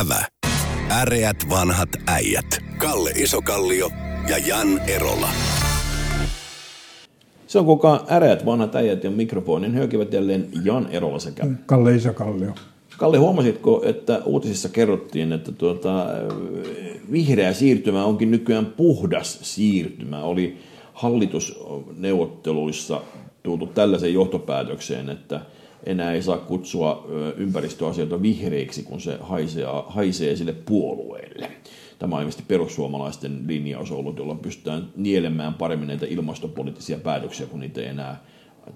Ävä. 0.00 0.24
Äreät 0.90 1.36
vanhat 1.50 1.88
äijät. 2.06 2.46
Kalle 2.78 3.10
Isokallio 3.10 3.90
ja 4.28 4.38
Jan 4.38 4.80
Erola. 4.88 5.28
Se 7.46 7.58
on 7.58 7.64
kukaan 7.64 8.00
äreät 8.10 8.46
vanhat 8.46 8.74
äijät 8.74 9.04
ja 9.04 9.10
mikrofonin 9.10 9.74
höykivät 9.74 10.12
jälleen 10.12 10.48
Jan 10.64 10.88
Erola 10.90 11.18
sekä 11.18 11.46
Kalle 11.66 11.94
Isokallio. 11.94 12.54
Kalle, 12.98 13.18
huomasitko, 13.18 13.82
että 13.84 14.20
uutisissa 14.24 14.68
kerrottiin, 14.68 15.32
että 15.32 15.52
tuota, 15.52 16.06
vihreä 17.12 17.52
siirtymä 17.52 18.04
onkin 18.04 18.30
nykyään 18.30 18.66
puhdas 18.66 19.38
siirtymä? 19.42 20.22
Oli 20.22 20.58
hallitusneuvotteluissa 20.92 23.00
tultu 23.42 23.66
tällaiseen 23.66 24.14
johtopäätökseen, 24.14 25.10
että 25.10 25.40
enää 25.86 26.12
ei 26.12 26.22
saa 26.22 26.38
kutsua 26.38 27.06
ympäristöasioita 27.36 28.22
vihreiksi, 28.22 28.82
kun 28.82 29.00
se 29.00 29.18
haisee, 29.20 29.66
haisee 29.86 30.36
sille 30.36 30.52
puolueelle. 30.52 31.50
Tämä 31.98 32.14
on 32.14 32.20
ilmeisesti 32.20 32.44
perussuomalaisten 32.48 33.44
linjaus 33.46 33.90
ollut, 33.90 34.18
jolla 34.18 34.34
pystytään 34.34 34.88
nielemään 34.96 35.54
paremmin 35.54 35.88
näitä 35.88 36.06
ilmastopoliittisia 36.06 36.98
päätöksiä, 36.98 37.46
kun 37.46 37.60
niitä 37.60 37.80
ei 37.80 37.86
enää 37.86 38.24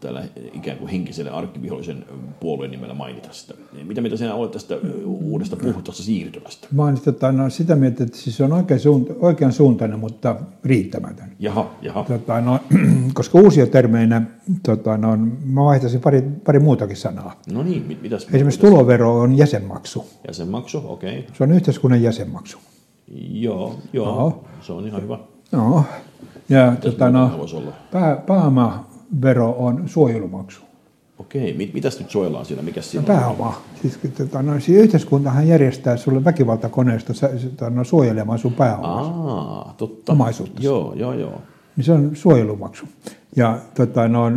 tällä 0.01 0.24
ikään 0.52 0.78
kuin 0.78 0.88
henkiselle 0.88 1.30
arkkivihollisen 1.30 2.05
puolueen 2.41 2.70
nimellä 2.70 2.95
mainita 2.95 3.29
sitä. 3.33 3.55
Mitä 3.84 4.01
mitä 4.01 4.16
sinä 4.16 4.34
olet 4.34 4.51
tästä 4.51 4.74
uudesta 5.05 5.56
puhtaasta 5.56 6.02
siirtymästä? 6.02 6.69
Mä 6.73 6.84
olen 6.84 7.01
tota, 7.01 7.33
no, 7.33 7.51
sitä 7.51 7.77
mieltä, 7.77 8.05
että 8.05 8.19
siis 8.19 8.37
se 8.37 8.45
on 8.45 8.52
oikean, 8.52 8.80
suunta, 8.80 9.12
oikean 9.20 9.52
suuntainen, 9.52 9.98
mutta 9.98 10.37
riittämätön. 10.65 11.32
Jaha, 11.38 11.70
jaha. 11.82 12.05
Tota, 12.05 12.41
no, 12.41 12.60
koska 13.15 13.38
uusia 13.38 13.66
termeinä, 13.66 14.23
tota, 14.62 14.96
no, 14.96 15.16
mä 15.45 15.65
vaihtaisin 15.65 16.01
pari, 16.01 16.23
pari 16.45 16.59
muutakin 16.59 16.96
sanaa. 16.96 17.41
No 17.52 17.62
niin, 17.62 17.82
mit, 17.87 18.02
mitäs? 18.02 18.27
Esimerkiksi 18.32 18.60
tulovero 18.60 19.20
on 19.20 19.38
jäsenmaksu. 19.38 20.05
Jäsenmaksu, 20.27 20.82
okei. 20.84 21.18
Okay. 21.18 21.34
Se 21.34 21.45
on 21.45 21.52
yhteiskunnan 21.52 22.02
jäsenmaksu. 22.02 22.59
Joo, 23.30 23.79
joo, 23.93 24.07
Joo. 24.07 24.45
se 24.60 24.73
on 24.73 24.87
ihan 24.87 25.02
hyvä. 25.02 25.18
No. 25.52 25.84
Ja 26.49 26.71
Mitäs 26.71 26.93
tota, 26.93 27.10
no, 27.10 27.38
voisi 27.38 27.57
olla? 27.57 27.73
Pääomavero 29.20 29.56
on 29.59 29.88
suojelumaksu. 29.88 30.60
Okei, 31.18 31.54
mit, 31.54 31.74
mitäs 31.74 31.98
nyt 32.01 32.10
suojellaan 32.10 32.46
siinä? 32.46 32.62
Mikä 32.62 32.82
siinä 32.82 33.01
on? 33.01 33.06
Pääoma. 33.06 33.60
Siis, 33.82 33.98
tota, 34.18 34.42
no, 34.42 34.60
siis 34.60 34.78
yhteiskuntahan 34.78 35.48
järjestää 35.48 35.96
sulle 35.96 36.24
väkivaltakoneesta 36.24 37.12
tota, 37.50 37.70
no, 37.70 37.84
suojelemaan 37.84 38.38
sun 38.38 38.52
pääomaa. 38.52 39.00
Aa, 39.00 39.74
totta. 39.76 40.12
Omaisuutta. 40.12 40.62
Joo, 40.62 40.95
joo, 40.95 41.12
joo. 41.12 41.40
Niin 41.76 41.84
se 41.84 41.92
on 41.92 42.10
suojelumaksu. 42.15 42.87
Ja, 43.37 43.59
tota, 43.74 44.09
no, 44.09 44.32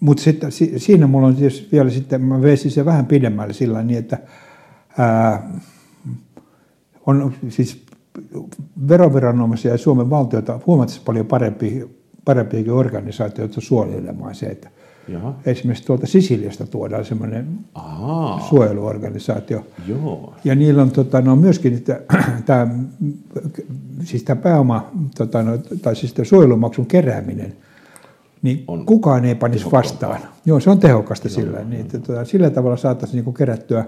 mutta 0.00 0.22
sitten 0.22 0.52
si, 0.52 0.72
siinä 0.76 1.06
mulla 1.06 1.26
on 1.26 1.36
tietysti 1.36 1.68
vielä 1.72 1.90
sitten, 1.90 2.20
mä 2.20 2.42
veisin 2.42 2.70
se 2.70 2.84
vähän 2.84 3.06
pidemmälle 3.06 3.52
sillä 3.52 3.82
niin, 3.82 3.98
että 3.98 4.18
ää, 4.98 5.50
on 7.06 7.34
siis 7.48 7.84
veroviranomaisia 8.88 9.72
ja 9.72 9.78
Suomen 9.78 10.10
valtiota 10.10 10.60
huomattavasti 10.66 11.04
paljon 11.04 11.26
parempi, 11.26 11.84
parempiakin 12.24 12.72
organisaatioita 12.72 13.60
suojelemaan 13.60 14.34
se, 14.34 14.46
että 14.46 14.70
Jaha. 15.08 15.34
esimerkiksi 15.46 15.86
tuolta 15.86 16.06
Sisiliasta 16.06 16.66
tuodaan 16.66 17.04
semmoinen 17.04 17.46
Aa, 17.74 18.40
suojeluorganisaatio. 18.48 19.66
joo. 19.88 20.34
Ja 20.44 20.54
niillä 20.54 20.82
on 20.82 20.90
tota, 20.90 21.20
no, 21.20 21.36
myöskin 21.36 21.74
että, 21.74 22.00
tämä, 22.46 22.68
siis 24.04 24.22
tämä 24.22 24.40
pääoma, 24.42 24.90
tota, 25.16 25.42
no, 25.42 25.58
tai 25.82 25.96
siis 25.96 26.14
tämä 26.14 26.24
suojelumaksun 26.24 26.86
kerääminen, 26.86 27.56
niin 28.42 28.64
On 28.68 28.86
kukaan 28.86 29.24
ei 29.24 29.34
panisi 29.34 29.58
tehokkaampaa. 29.58 29.90
vastaan. 29.90 30.20
Joo, 30.46 30.60
se 30.60 30.70
on 30.70 30.78
tehokasta 30.78 31.28
sillä. 31.28 31.64
Niin, 31.64 31.80
että, 31.80 31.98
tota, 31.98 32.24
sillä 32.24 32.50
tavalla 32.50 32.76
saataisiin 32.76 33.24
niin 33.24 33.34
kerättyä 33.34 33.84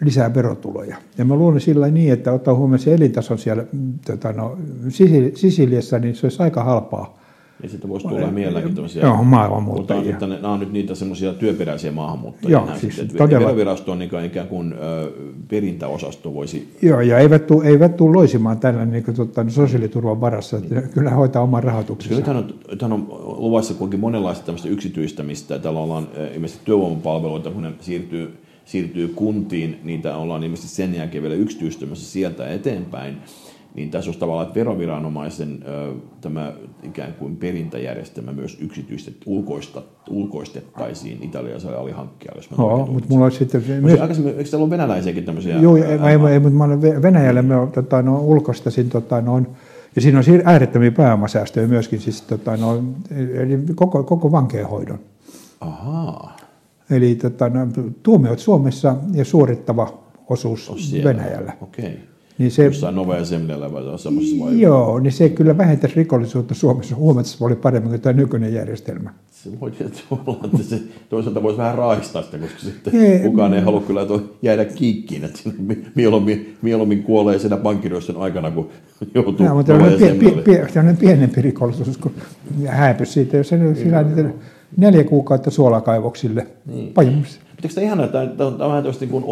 lisää 0.00 0.34
verotuloja. 0.34 0.96
Ja 1.18 1.24
mä 1.24 1.34
luulen 1.36 1.60
sillä 1.60 1.88
niin, 1.88 2.12
että 2.12 2.32
ottaa 2.32 2.54
huomioon 2.54 2.78
se 2.78 2.94
elintaso 2.94 3.36
siellä 3.36 3.64
mm, 3.72 3.92
tota, 4.06 4.32
no, 4.32 4.58
Sisi- 4.88 5.32
Sisiliassa, 5.34 5.98
niin 5.98 6.14
se 6.14 6.26
olisi 6.26 6.42
aika 6.42 6.64
halpaa. 6.64 7.18
Ja 7.62 7.68
sitten 7.68 7.90
voisi 7.90 8.08
tulla 8.08 8.26
mielenkiintoisia. 8.26 9.02
Joo, 9.02 9.10
Puhutaan, 9.10 9.26
maailmanmuuttajia. 9.30 10.12
että 10.12 10.26
ne, 10.26 10.34
nämä 10.34 10.54
on 10.54 10.60
nyt 10.60 10.72
niitä 10.72 10.94
semmoisia 10.94 11.32
työperäisiä 11.32 11.92
maahanmuuttajia. 11.92 12.58
Joo, 12.58 12.66
siis 12.66 12.80
sitten, 12.80 13.04
että 13.04 13.18
todella. 13.18 13.46
Verovirasto 13.46 13.92
on 13.92 14.02
ikään 14.02 14.24
ikään 14.24 14.48
kuin 14.48 14.72
ö, 14.72 15.12
perintäosasto 15.48 16.34
voisi... 16.34 16.76
Joo, 16.82 17.00
ja 17.00 17.18
eivät 17.18 17.46
tule, 17.46 17.66
eivät 17.66 17.96
tule 17.96 18.16
loisimaan 18.16 18.58
tällä 18.58 18.84
niin 18.84 19.04
kuin, 19.04 19.14
tota, 19.14 19.44
no, 19.44 19.50
sosiaaliturvan 19.50 20.20
varassa. 20.20 20.56
Että 20.56 20.82
kyllä 20.82 21.10
he 21.10 21.16
hoitaa 21.16 21.42
oman 21.42 21.64
rahoituksensa. 21.64 22.16
Nythän 22.16 22.36
on, 22.36 22.54
nythän 22.70 22.92
on 22.92 23.06
luvassa 23.38 23.74
kuitenkin 23.74 24.00
monenlaista 24.00 24.46
tämmöistä 24.46 24.68
yksityistämistä. 24.68 25.58
Täällä 25.58 25.80
ollaan 25.80 26.08
ilmeisesti 26.34 26.64
työvoimapalveluita, 26.64 27.50
kun 27.50 27.62
ne 27.62 27.72
siirtyy, 27.80 28.34
siirtyy 28.66 29.08
kuntiin, 29.08 29.80
niitä 29.84 30.16
ollaan 30.16 30.44
ilmeisesti 30.44 30.76
sen 30.76 30.94
jälkeen 30.94 31.22
vielä 31.22 31.34
yksityistämässä 31.34 32.10
sieltä 32.10 32.48
eteenpäin. 32.48 33.16
Niin 33.74 33.90
tässä 33.90 34.08
olisi 34.08 34.20
tavallaan, 34.20 34.46
että 34.46 34.58
veroviranomaisen 34.58 35.64
tämä 36.20 36.52
ikään 36.82 37.14
kuin 37.14 37.36
perintäjärjestelmä 37.36 38.32
myös 38.32 38.58
yksityistet, 38.60 39.16
ulkoista, 39.26 39.82
ulkoistettaisiin 40.10 41.18
italialaiselle 41.22 41.76
alihankkijalle. 41.76 42.42
jos 42.42 42.58
oikein 42.58 42.92
mutta 42.92 43.08
mulla 43.08 43.24
olisi 43.24 43.38
sitten 43.38 43.64
Myös... 43.80 44.00
Aikaisemmin, 44.00 44.34
eikö 44.38 44.50
täällä 44.50 44.62
ollut 44.62 44.70
venäläisiäkin 44.70 45.24
tämmöisiä? 45.24 45.58
Joo, 45.58 45.76
ei, 45.76 45.82
ei, 45.82 46.32
ei, 46.32 46.38
mutta 46.38 46.58
mä 46.58 46.64
olen 46.64 46.80
Ve- 46.82 47.02
Venäjällä 47.02 47.42
me 47.42 47.56
on, 47.56 47.72
tota, 47.72 48.02
no, 48.02 48.20
ulkoistasin, 48.20 48.90
tota, 48.90 49.20
no, 49.20 49.42
ja 49.96 50.02
siinä 50.02 50.18
on 50.18 50.24
äärettömiä 50.44 50.90
pääomasäästöjä 50.90 51.66
myöskin, 51.66 52.00
siis 52.00 52.22
tota, 52.22 52.56
no, 52.56 52.82
eli 53.34 53.58
koko, 53.74 54.02
koko 54.02 54.32
vankeenhoidon. 54.32 54.98
Ahaa. 55.60 56.35
Eli 56.90 57.14
tota, 57.14 57.48
no, 57.48 57.66
tuomiot 58.02 58.38
Suomessa 58.38 58.96
ja 59.12 59.24
suorittava 59.24 59.98
osuus 60.28 60.70
On 60.70 60.78
siellä. 60.78 61.08
Venäjällä. 61.08 61.52
Okei. 61.60 61.98
Niin 62.38 62.50
se, 62.50 62.64
Jossain 62.64 62.94
Novea 62.94 63.24
Semlellä 63.24 63.72
vai 63.72 63.98
semmoisessa 63.98 64.44
vai? 64.44 64.60
joo, 64.60 64.98
niin 65.00 65.12
se 65.12 65.28
kyllä 65.28 65.58
vähentäisi 65.58 65.96
rikollisuutta 65.96 66.54
Suomessa 66.54 66.96
huomattavasti 66.96 67.38
paljon 67.38 67.58
paremmin 67.58 67.90
kuin 67.90 68.00
tämä 68.00 68.12
nykyinen 68.12 68.54
järjestelmä. 68.54 69.10
Se 69.30 69.60
voi 69.60 69.72
olla, 70.10 70.40
että 70.44 70.62
se 70.62 70.80
toisaalta 71.08 71.42
voisi 71.42 71.58
vähän 71.58 71.74
raaistaa 71.74 72.22
sitä, 72.22 72.38
koska 72.38 72.58
sitten 72.58 72.94
Ei, 72.94 73.18
kukaan 73.18 73.54
ei 73.54 73.60
halua 73.60 73.80
kyllä 73.80 74.00
jäädä 74.42 74.64
kiikkiin, 74.64 75.24
että 75.24 75.40
mieluummin, 75.94 76.56
mieluummin 76.62 77.02
kuolee 77.02 77.38
siinä 77.38 77.56
pankkiryöstön 77.56 78.16
aikana, 78.16 78.50
kun 78.50 78.68
joutuu 79.14 79.46
Joo, 79.46 79.54
mutta 79.54 79.72
tämmöinen, 79.72 80.18
pie, 80.18 80.30
pie, 80.30 80.66
pienempi 81.00 81.42
rikollisuus, 81.42 81.98
kun 81.98 82.12
häipy 82.66 83.06
siitä, 83.06 83.36
jos 83.36 83.48
se 83.48 83.74
sillä 83.74 84.02
niitä 84.02 84.30
neljä 84.76 85.04
kuukautta 85.04 85.50
suolakaivoksille. 85.50 86.46
Niin. 86.66 86.92
Pitäisikö 87.56 87.68
sitä 87.68 87.80
ihan, 87.80 88.04
että 88.04 88.26
tämä 88.26 88.48
on, 88.48 88.58
vähän 88.58 88.82
tämmöistä 88.82 89.04
niin 89.04 89.24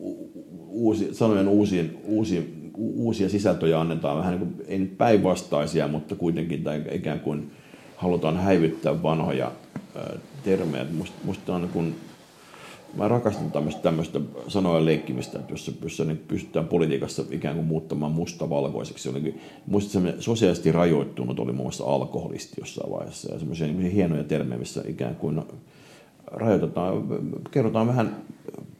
u- 0.00 0.30
uusi, 0.68 1.14
sanojen 1.14 1.48
uusiin, 1.48 1.98
uusiin, 2.04 2.70
u- 2.76 3.06
uusia 3.06 3.28
sisältöjä 3.28 3.80
annetaan 3.80 4.18
vähän 4.18 4.32
niin 4.32 4.52
kuin, 4.52 4.66
ei 4.68 4.78
nyt 4.78 4.98
päinvastaisia, 4.98 5.88
mutta 5.88 6.14
kuitenkin 6.14 6.64
tai 6.64 6.82
ikään 6.92 7.20
kuin 7.20 7.50
halutaan 7.96 8.36
häivyttää 8.36 9.02
vanhoja 9.02 9.52
termejä. 10.44 10.86
Musta, 10.92 11.16
musta 11.24 11.54
on 11.54 11.60
niin 11.60 11.72
kuin, 11.72 11.94
mä 12.96 13.08
rakastan 13.08 13.50
tämmöistä, 13.50 13.82
tämmöistä 13.82 14.20
sanojen 14.48 14.84
leikkimistä, 14.84 15.38
että 15.38 15.52
jossa, 15.52 15.72
jossa 15.82 16.04
niin 16.04 16.24
pystytään 16.28 16.68
politiikassa 16.68 17.24
ikään 17.30 17.54
kuin 17.54 17.66
muuttamaan 17.66 18.12
musta 18.12 18.50
valkoiseksi. 18.50 19.34
Muista 19.66 19.92
semmoinen 19.92 20.22
sosiaalisesti 20.22 20.72
rajoittunut 20.72 21.40
oli 21.40 21.52
muun 21.52 21.64
muassa 21.64 21.84
alkoholisti 21.84 22.56
jossain 22.60 22.92
vaiheessa 22.92 23.32
ja 23.32 23.38
semmoisia 23.38 23.66
niin 23.66 23.92
hienoja 23.92 24.24
termejä, 24.24 24.58
missä 24.58 24.82
ikään 24.88 25.16
kuin 25.16 25.42
rajoitetaan, 26.26 27.04
kerrotaan 27.50 27.86
vähän, 27.86 28.16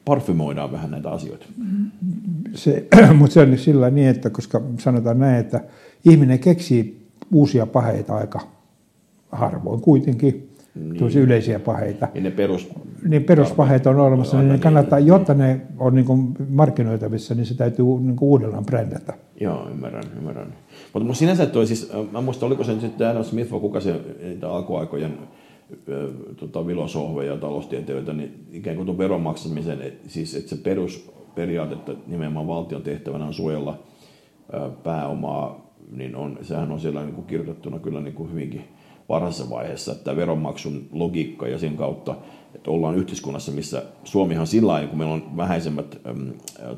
parfymoidaan 0.05 0.73
vähän 0.73 0.91
näitä 0.91 1.11
asioita. 1.11 1.47
Se, 2.55 2.87
mutta 3.19 3.35
se 3.35 3.41
on 3.41 3.51
nyt 3.51 3.61
sillä 3.61 3.91
niin, 3.91 4.09
että 4.09 4.31
koska 4.31 4.63
sanotaan 4.79 5.19
näin, 5.19 5.41
että 5.41 5.61
ihminen 6.05 6.39
keksii 6.39 7.07
uusia 7.33 7.67
paheita 7.67 8.17
aika 8.17 8.41
harvoin 9.33 9.81
kuitenkin, 9.81 10.51
niin. 10.75 11.19
yleisiä 11.19 11.59
paheita. 11.59 12.09
Ja 12.15 12.21
ne 12.21 12.31
perus... 12.31 12.69
Niin 13.09 13.25
peruspaheet 13.25 13.87
on 13.87 14.01
olemassa, 14.01 14.37
niin 14.37 14.49
ne 14.49 14.53
Aivan 14.53 14.63
kannattaa, 14.63 14.99
jotta 14.99 15.35
ne 15.35 15.61
on 15.79 15.95
niin 15.95 16.05
kuin 16.05 16.35
markkinoitavissa, 16.49 17.35
niin 17.35 17.47
se 17.47 17.55
täytyy 17.57 17.85
niin 17.85 18.17
kuin 18.17 18.29
uudellaan 18.29 18.65
brändätä. 18.65 19.15
Joo, 19.41 19.69
ymmärrän, 19.69 20.05
ymmärrän. 20.19 20.55
Mutta 20.93 21.15
sinänsä 21.15 21.47
toi 21.47 21.67
siis, 21.67 21.93
mä 22.13 22.21
muistan, 22.21 22.47
oliko 22.47 22.65
se 22.65 22.73
nyt 22.73 22.81
sitten 22.81 23.09
Adam 23.09 23.25
Smith 23.25 23.53
vai 23.53 23.61
kuka 23.61 23.81
se 23.81 24.01
niitä 24.23 24.51
alkuaikojen 24.51 25.19
tota, 26.37 26.65
filosoofeja 26.65 27.33
ja 27.33 27.39
taloustieteilijöitä, 27.39 28.13
niin 28.13 28.47
ikään 28.53 28.77
kuin 28.77 28.87
tuon 28.87 28.99
veron 28.99 29.21
maksamisen, 29.21 29.83
et, 29.83 30.01
siis 30.07 30.35
että 30.35 30.49
se 30.49 30.57
perusperiaate, 30.57 31.75
että 31.75 31.93
nimenomaan 32.07 32.47
valtion 32.47 32.83
tehtävänä 32.83 33.25
on 33.25 33.35
suojella 33.35 33.79
ö, 34.55 34.71
pääomaa, 34.83 35.71
niin 35.91 36.17
on, 36.17 36.39
sehän 36.43 36.73
on 36.73 36.81
siellä 36.81 37.03
niin 37.03 37.15
kuin 37.15 37.27
kirjoitettuna 37.27 37.79
kyllä 37.79 38.01
niin 38.01 38.15
kuin 38.15 38.31
hyvinkin 38.31 38.65
varhaisessa 39.09 39.51
vaiheessa, 39.51 39.93
että 39.93 40.17
veronmaksun 40.17 40.89
logiikka 40.93 41.49
ja 41.49 41.59
sen 41.59 41.77
kautta 41.77 42.15
että 42.57 42.71
ollaan 42.71 42.97
yhteiskunnassa, 42.97 43.53
missä 43.53 43.83
Suomihan 44.05 44.47
sillä 44.47 44.73
lailla, 44.73 44.89
kun 44.89 44.99
meillä 44.99 45.15
on 45.15 45.37
vähäisemmät 45.37 45.99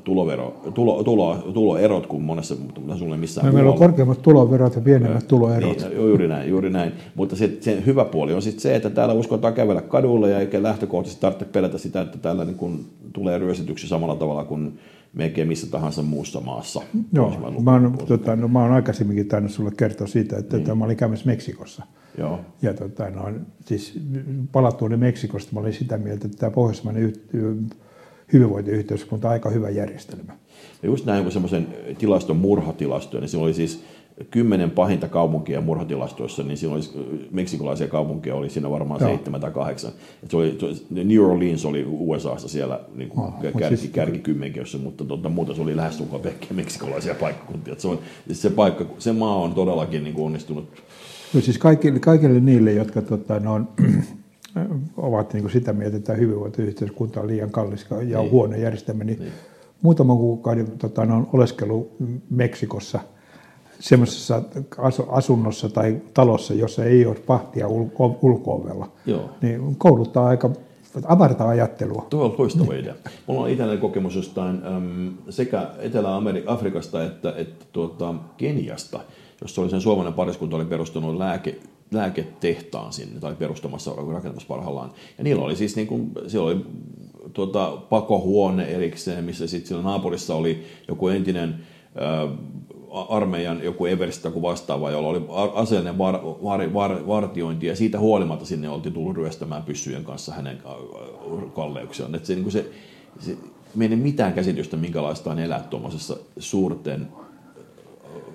tulovero, 0.04 0.60
tulo, 0.74 1.04
tulo, 1.04 1.36
tuloerot 1.36 2.06
kuin 2.06 2.22
monessa, 2.22 2.54
mutta 2.54 2.96
sulle 2.96 3.16
missään 3.16 3.46
no, 3.46 3.52
Meillä 3.52 3.70
on 3.70 3.78
korkeammat 3.78 4.22
tuloverot 4.22 4.74
ja 4.74 4.80
pienemmät 4.80 5.28
tuloerot. 5.28 5.78
Niin, 5.78 5.96
juuri 5.96 6.28
näin, 6.28 6.50
juuri 6.50 6.70
näin. 6.70 6.92
Mutta 7.14 7.36
se, 7.36 7.56
se 7.60 7.82
hyvä 7.86 8.04
puoli 8.04 8.34
on 8.34 8.42
sitten 8.42 8.60
se, 8.60 8.76
että 8.76 8.90
täällä 8.90 9.14
uskotaan 9.14 9.54
kävellä 9.54 9.82
kadulle 9.82 10.30
ja 10.30 10.40
eikä 10.40 10.62
lähtökohtaisesti 10.62 11.20
tarvitse 11.20 11.44
pelätä 11.44 11.78
sitä, 11.78 12.00
että 12.00 12.18
täällä 12.18 12.44
niin 12.44 12.56
kun 12.56 12.84
tulee 13.12 13.38
ryöstetyksi 13.38 13.88
samalla 13.88 14.16
tavalla 14.16 14.44
kuin 14.44 14.78
melkein 15.12 15.48
missä 15.48 15.70
tahansa 15.70 16.02
muussa 16.02 16.40
maassa. 16.40 16.82
Joo, 17.12 17.52
mä 17.60 17.72
oon, 17.72 17.98
tota, 18.06 18.36
no, 18.36 18.48
mä 18.48 18.62
oon 18.62 18.72
aikaisemminkin 18.72 19.28
tainnut 19.28 19.52
sulle 19.52 19.70
kertoa 19.76 20.06
siitä, 20.06 20.38
että 20.38 20.56
niin. 20.56 20.78
mä 20.78 20.84
olin 20.84 20.96
käymässä 20.96 21.26
Meksikossa. 21.26 21.82
Joo. 22.18 22.40
Ja 22.62 22.74
tota, 22.74 23.10
no, 23.10 23.22
siis 23.64 24.00
palattuani 24.52 24.96
Meksikosta 24.96 25.52
mä 25.54 25.60
olin 25.60 25.72
sitä 25.72 25.98
mieltä, 25.98 26.26
että 26.26 26.38
tämä 26.38 26.50
pohjoismainen 26.50 27.12
hyvinvointiyhteiskunta 28.32 29.28
on 29.28 29.32
aika 29.32 29.50
hyvä 29.50 29.70
järjestelmä. 29.70 30.32
Ja 30.82 30.88
just 30.88 31.06
näin, 31.06 31.22
kun 31.22 31.32
semmoisen 31.32 31.66
tilaston 31.98 32.36
murhatilastoja, 32.36 33.20
niin 33.20 33.28
se 33.28 33.38
oli 33.38 33.54
siis 33.54 33.84
kymmenen 34.30 34.70
pahinta 34.70 35.08
kaupunkia 35.08 35.60
murhatilastoissa, 35.60 36.42
niin 36.42 36.56
silloin 36.56 36.82
meksikolaisia 37.30 37.86
kaupunkeja 37.86 38.34
oli 38.34 38.50
siinä 38.50 38.70
varmaan 38.70 39.00
Joo. 39.00 39.10
seitsemän 39.10 39.40
tai 39.40 39.50
kahdeksan. 39.50 39.92
Et 40.22 40.30
se 40.30 40.36
oli, 40.36 40.58
New 40.90 41.20
Orleans 41.20 41.64
oli 41.64 41.86
USAssa 41.88 42.48
siellä 42.48 42.80
niin 42.94 43.08
kuin 43.08 43.26
oh, 43.26 43.40
kärki, 43.42 43.76
siis, 43.76 43.92
kärkikymmenkiössä, 43.92 44.78
mutta 44.78 45.04
tuota, 45.04 45.28
muuta 45.28 45.54
se 45.54 45.62
oli 45.62 45.76
lähestulkoon 45.76 46.22
pelkkiä 46.22 46.50
meksikolaisia 46.52 47.14
paikkakuntia. 47.14 47.72
Et 47.72 47.80
se, 47.80 47.88
on, 47.88 47.98
siis 48.26 48.42
se, 48.42 48.50
paikka, 48.50 48.84
se 48.98 49.12
maa 49.12 49.36
on 49.36 49.54
todellakin 49.54 50.04
niin 50.04 50.14
kuin 50.14 50.26
onnistunut. 50.26 50.68
No 51.34 51.40
siis 51.40 51.58
kaikille, 51.58 51.98
kaikille 52.00 52.40
niille, 52.40 52.72
jotka 52.72 53.02
tota, 53.02 53.40
no, 53.40 53.54
on, 53.54 53.68
ovat 54.96 55.32
niin 55.32 55.42
kuin 55.42 55.52
sitä 55.52 55.72
mieltä, 55.72 55.96
että 55.96 56.14
hyvinvointiyhteiskunta 56.14 57.20
on 57.20 57.26
liian 57.26 57.50
kallis 57.50 57.86
ja 58.06 58.18
niin. 58.18 58.30
huono 58.30 58.56
järjestelmä, 58.56 59.04
niin, 59.04 59.18
niin. 59.18 59.32
muutaman 59.82 60.16
kuukauden 60.16 60.70
tota, 60.78 61.04
no, 61.04 61.28
oleskelu 61.32 61.96
Meksikossa– 62.30 63.00
semmoisessa 63.80 64.42
asunnossa 65.08 65.68
tai 65.68 66.00
talossa, 66.14 66.54
jossa 66.54 66.84
ei 66.84 67.06
ole 67.06 67.16
pahtia 67.26 67.68
ulko- 67.68 68.18
ulko-ovella, 68.22 68.92
Joo. 69.06 69.30
niin 69.42 69.76
kouluttaa 69.76 70.26
aika 70.26 70.50
avartaa 71.06 71.48
ajattelua. 71.48 72.06
Tuo 72.10 72.24
on 72.24 72.34
loistava 72.38 72.74
idea. 72.74 72.94
Mulla 73.26 73.40
on 73.40 73.50
itselleen 73.50 73.78
kokemus 73.78 74.16
jostain 74.16 74.62
äm, 74.66 75.14
sekä 75.30 75.70
Etelä-Afrikasta 75.78 77.04
että, 77.04 77.34
että 77.36 77.64
tuota, 77.72 78.14
Keniasta, 78.36 79.00
jossa 79.40 79.60
oli 79.60 79.70
sen 79.70 79.80
suomalainen 79.80 80.16
pariskunta 80.16 80.56
oli 80.56 80.64
perustunut 80.64 81.16
lääke, 81.16 81.58
lääketehtaan 81.90 82.92
sinne, 82.92 83.20
tai 83.20 83.34
perustamassa, 83.34 83.94
rakentamassa 84.12 84.48
parhaillaan. 84.48 84.92
Ja 85.18 85.24
niillä 85.24 85.44
oli 85.44 85.56
siis, 85.56 85.76
niin 85.76 85.86
kuin, 85.86 86.12
siellä 86.26 86.46
oli 86.46 86.64
tuota, 87.32 87.78
pakohuone 87.90 88.64
erikseen, 88.64 89.24
missä 89.24 89.46
sitten 89.46 89.68
siellä 89.68 89.84
naapurissa 89.84 90.34
oli 90.34 90.64
joku 90.88 91.08
entinen 91.08 91.54
äh, 92.02 92.38
armeijan 93.08 93.64
joku 93.64 93.86
Everst 93.86 94.22
tai 94.22 94.32
vastaava, 94.42 94.90
jolla 94.90 95.08
oli 95.08 95.22
aseellinen 95.54 95.98
var, 95.98 96.20
var, 96.24 96.74
var, 96.74 97.06
vartiointi, 97.06 97.66
ja 97.66 97.76
siitä 97.76 97.98
huolimatta 97.98 98.44
sinne 98.44 98.68
oltiin 98.68 98.92
tullut 98.92 99.16
ryöstämään 99.16 99.62
pyssyjen 99.62 100.04
kanssa 100.04 100.32
hänen 100.32 100.62
kalleuksiaan. 101.54 102.14
Että 102.14 102.26
se, 102.26 102.34
niin 102.34 102.50
se, 102.50 102.70
se, 103.20 103.36
ei 103.80 103.88
mitään 103.88 104.32
käsitystä, 104.32 104.76
minkälaista 104.76 105.30
on 105.30 105.38
elää 105.38 105.62
tuommoisessa 105.62 106.16
suurten 106.38 107.08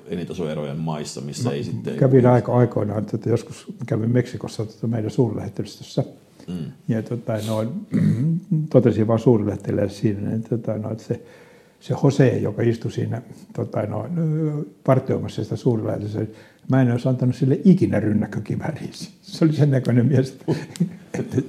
elintasoerojen 0.07 0.77
maissa, 0.77 1.21
missä 1.21 1.49
no, 1.49 1.55
ei 1.55 1.63
sitten... 1.63 1.95
Kävin 1.95 2.25
aika 2.25 2.57
aikoinaan, 2.57 3.05
että 3.13 3.29
joskus 3.29 3.65
kävin 3.85 4.11
Meksikossa 4.11 4.63
että 4.63 4.87
meidän 4.87 5.11
suurlähetystössä, 5.11 6.03
mm. 6.47 6.71
ja 6.87 7.03
tota, 7.03 7.33
noin, 7.47 7.69
totesin 8.69 9.07
vaan 9.07 9.19
suurlähettiläille 9.19 9.91
siinä, 9.91 10.35
että, 10.35 10.49
tota, 10.49 10.77
no, 10.77 10.91
että 10.91 11.03
se 11.03 11.21
se 11.83 11.95
Jose, 12.03 12.37
joka 12.37 12.61
istui 12.61 12.91
siinä 12.91 13.21
tota, 13.55 13.81
no, 13.81 14.09
partioimassa 14.83 15.43
sitä 15.43 15.55
suurlähetystä, 15.55 16.25
mä 16.69 16.81
en 16.81 16.91
olisi 16.91 17.09
antanut 17.09 17.35
sille 17.35 17.59
ikinä 17.65 17.99
rynnäkkökivääriä. 17.99 18.87
Se 19.21 19.45
oli 19.45 19.53
sen 19.53 19.71
näköinen 19.71 20.05
mies, 20.05 20.37
että 21.13 21.41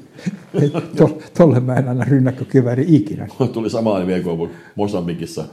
tolle 1.38 1.60
mä 1.60 1.74
en 1.74 1.88
anna 1.88 2.04
rynnäkkökivääri 2.04 2.86
ikinä. 2.88 3.28
Tuli 3.52 3.70
sama 3.70 4.06
vielä 4.06 4.22
kuin 4.22 4.50
Mosambikissa. 4.74 5.44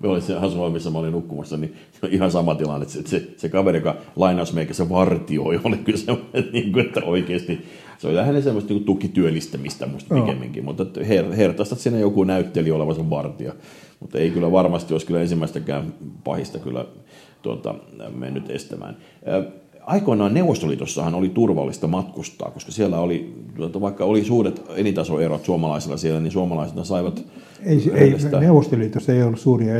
Me 0.00 0.08
olin 0.08 0.22
siellä 0.22 0.42
asumaan, 0.46 0.72
missä 0.72 0.90
mä 0.90 0.98
olin 0.98 1.12
nukkumassa, 1.12 1.56
niin 1.56 1.74
ihan 2.10 2.30
sama 2.30 2.54
tilanne. 2.54 2.82
Että 2.82 2.92
se, 2.94 3.02
se, 3.06 3.28
se 3.36 3.48
kaveri, 3.48 3.78
joka 3.78 3.96
lainausmeikässä 4.16 4.88
vartioi, 4.88 5.60
oli 5.64 5.76
kyllä 5.76 5.98
semmoinen, 5.98 6.48
niin 6.52 6.72
kuin, 6.72 6.86
että 6.86 7.00
oikeasti 7.04 7.66
se 7.98 8.08
on 8.08 8.16
lähinnä 8.16 8.40
semmoista 8.40 8.74
niin 8.74 8.84
tukityöllistämistä 8.84 9.86
musta 9.86 10.14
pikemminkin, 10.14 10.64
mutta 10.64 10.86
her, 11.08 11.32
hertaistat 11.32 11.78
siinä 11.78 11.98
joku 11.98 12.24
näytteli 12.24 12.70
olevansa 12.70 13.10
vartija. 13.10 13.52
Mutta 14.00 14.18
ei 14.18 14.30
kyllä 14.30 14.52
varmasti 14.52 14.94
olisi 14.94 15.06
kyllä 15.06 15.20
ensimmäistäkään 15.20 15.94
pahista 16.24 16.58
kyllä 16.58 16.84
tuota, 17.46 17.74
mennyt 18.14 18.50
estämään. 18.50 18.96
Aikoinaan 19.82 20.34
Neuvostoliitossahan 20.34 21.14
oli 21.14 21.28
turvallista 21.28 21.86
matkustaa, 21.86 22.50
koska 22.50 22.72
siellä 22.72 22.98
oli, 22.98 23.34
tuota, 23.56 23.80
vaikka 23.80 24.04
oli 24.04 24.24
suuret 24.24 24.62
elintasoerot 24.76 25.44
suomalaisilla 25.44 25.96
siellä, 25.96 26.20
niin 26.20 26.32
suomalaiset 26.32 26.78
saivat... 26.82 27.24
Ei, 27.64 27.90
ei 27.94 28.14
Neuvostoliitossa 28.40 29.12
ei 29.12 29.22
ollut 29.22 29.40
suuria 29.40 29.74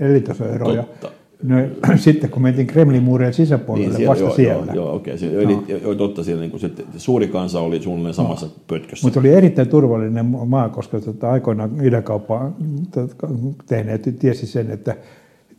elintasoeroja. 0.00 0.82
Totta. 0.82 1.10
No, 1.42 1.56
sitten 1.96 2.30
kun 2.30 2.42
mentiin 2.42 2.66
Kremlin 2.66 3.02
muurien 3.02 3.34
sisäpuolelle 3.34 3.88
niin, 3.88 3.96
siellä, 3.96 4.10
vasta 4.10 4.24
joo, 4.24 4.34
siellä. 4.34 4.72
Joo, 4.72 4.74
joo 4.74 4.94
okei. 4.94 5.14
Okay. 5.14 5.42
Eli, 5.42 5.54
no. 5.54 5.62
joo, 5.82 5.94
totta, 5.94 6.24
siellä 6.24 6.40
niin 6.40 6.50
kuin, 6.50 6.60
se, 6.60 6.70
suuri 6.96 7.28
kansa 7.28 7.60
oli 7.60 7.82
suunnilleen 7.82 8.14
samassa 8.14 8.46
no. 8.46 8.52
pötkössä. 8.66 9.06
Mutta 9.06 9.20
oli 9.20 9.34
erittäin 9.34 9.68
turvallinen 9.68 10.26
maa, 10.26 10.68
koska 10.68 11.00
tota, 11.00 11.30
aikoinaan 11.30 11.70
idäkauppaa 11.82 12.52
tota, 12.94 13.28
tehneet 13.66 14.16
tiesi 14.18 14.46
sen, 14.46 14.70
että 14.70 14.96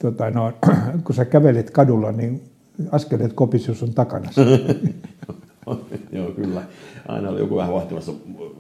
tota, 0.01 0.30
no, 0.30 0.53
kun 1.03 1.15
sä 1.15 1.25
kävelet 1.25 1.71
kadulla, 1.71 2.12
niin 2.12 2.42
askeleet 2.92 3.33
kopisuus 3.33 3.83
on 3.83 3.94
takana. 3.94 4.30
joo, 6.12 6.31
kyllä 6.31 6.62
aina 7.07 7.30
oli 7.30 7.39
joku 7.39 7.56
vähän 7.56 7.74
vahtimassa 7.74 8.12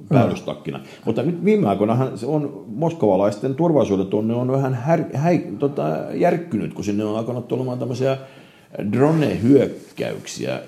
päällystakkina. 0.09 0.77
Mm. 0.77 0.83
Mutta 1.05 1.23
nyt 1.23 1.45
viime 1.45 1.67
aikoina 1.67 2.17
se 2.17 2.25
on 2.25 2.65
moskovalaisten 2.67 3.55
turvallisuuden 3.55 4.07
tunne 4.07 4.33
on 4.33 4.51
vähän 4.51 4.73
här, 4.73 5.03
häi, 5.13 5.47
tota, 5.59 5.97
järkkynyt, 6.13 6.73
kun 6.73 6.83
sinne 6.83 7.05
on 7.05 7.17
alkanut 7.17 7.47
tulemaan 7.47 7.79
tämmöisiä 7.79 8.17
drone-hyökkäyksiä, 8.91 10.61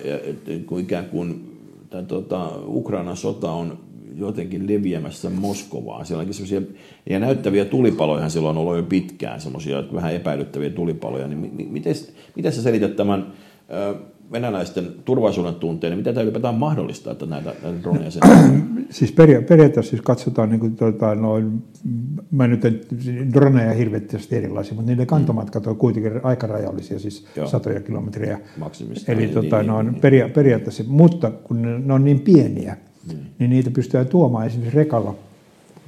kun 0.66 0.80
ikään 0.80 1.04
kuin 1.04 1.58
tai, 1.90 2.02
tota, 2.02 2.50
Ukrainan 2.66 3.16
sota 3.16 3.52
on 3.52 3.78
jotenkin 4.16 4.66
leviämässä 4.66 5.30
Moskovaan. 5.30 6.06
Siellä 6.06 6.20
onkin 6.20 6.34
semmoisia, 6.34 6.62
ja 7.10 7.18
näyttäviä 7.18 7.64
tulipaloja 7.64 8.28
silloin 8.28 8.56
on 8.56 8.62
ollut 8.62 8.76
jo 8.76 8.82
pitkään, 8.82 9.40
semmoisia 9.40 9.84
vähän 9.94 10.14
epäilyttäviä 10.14 10.70
tulipaloja. 10.70 11.28
Niin 11.28 11.72
miten, 11.72 11.94
miten 12.36 12.52
sä 12.52 12.62
selität 12.62 12.96
tämän 12.96 13.32
venäläisten 14.32 14.86
turvallisuuden 15.04 15.54
tunteen, 15.54 15.90
niin 15.90 15.98
mitä 15.98 16.12
tämä 16.12 16.22
ylipäätään 16.22 16.54
mahdollista, 16.54 17.10
että 17.10 17.26
näitä, 17.26 17.54
näitä 17.62 17.82
droneja 17.82 18.10
sen... 18.10 18.22
siis 18.90 19.12
peria- 19.12 19.42
periaatteessa, 19.42 19.96
jos 19.96 20.02
katsotaan, 20.02 20.50
niin 20.50 20.60
kuin, 20.60 20.76
tuota, 20.76 21.14
noin, 21.14 21.62
mä 22.30 22.46
nyt 22.46 22.64
en, 22.64 22.80
droneja 23.34 23.72
hirveästi 23.72 24.36
erilaisia, 24.36 24.74
mutta 24.74 24.90
niiden 24.90 25.06
kantomatkat 25.06 25.66
on 25.66 25.76
kuitenkin 25.76 26.12
aika 26.22 26.46
rajallisia, 26.46 26.98
siis 26.98 27.26
Joo. 27.36 27.46
satoja 27.46 27.80
kilometriä. 27.80 28.40
Maksimista. 28.56 29.12
Eli 29.12 29.20
niin, 29.20 29.32
tuota, 29.32 29.58
niin, 29.58 29.66
no, 29.66 29.82
niin, 29.82 30.00
peria- 30.00 30.28
periaatteessa, 30.28 30.84
mutta 30.86 31.30
kun 31.30 31.62
ne, 31.62 31.78
ne 31.78 31.92
on 31.92 32.04
niin 32.04 32.20
pieniä, 32.20 32.76
niin. 33.08 33.26
niin 33.38 33.50
niitä 33.50 33.70
pystytään 33.70 34.06
tuomaan 34.06 34.46
esimerkiksi 34.46 34.76
rekalla 34.76 35.14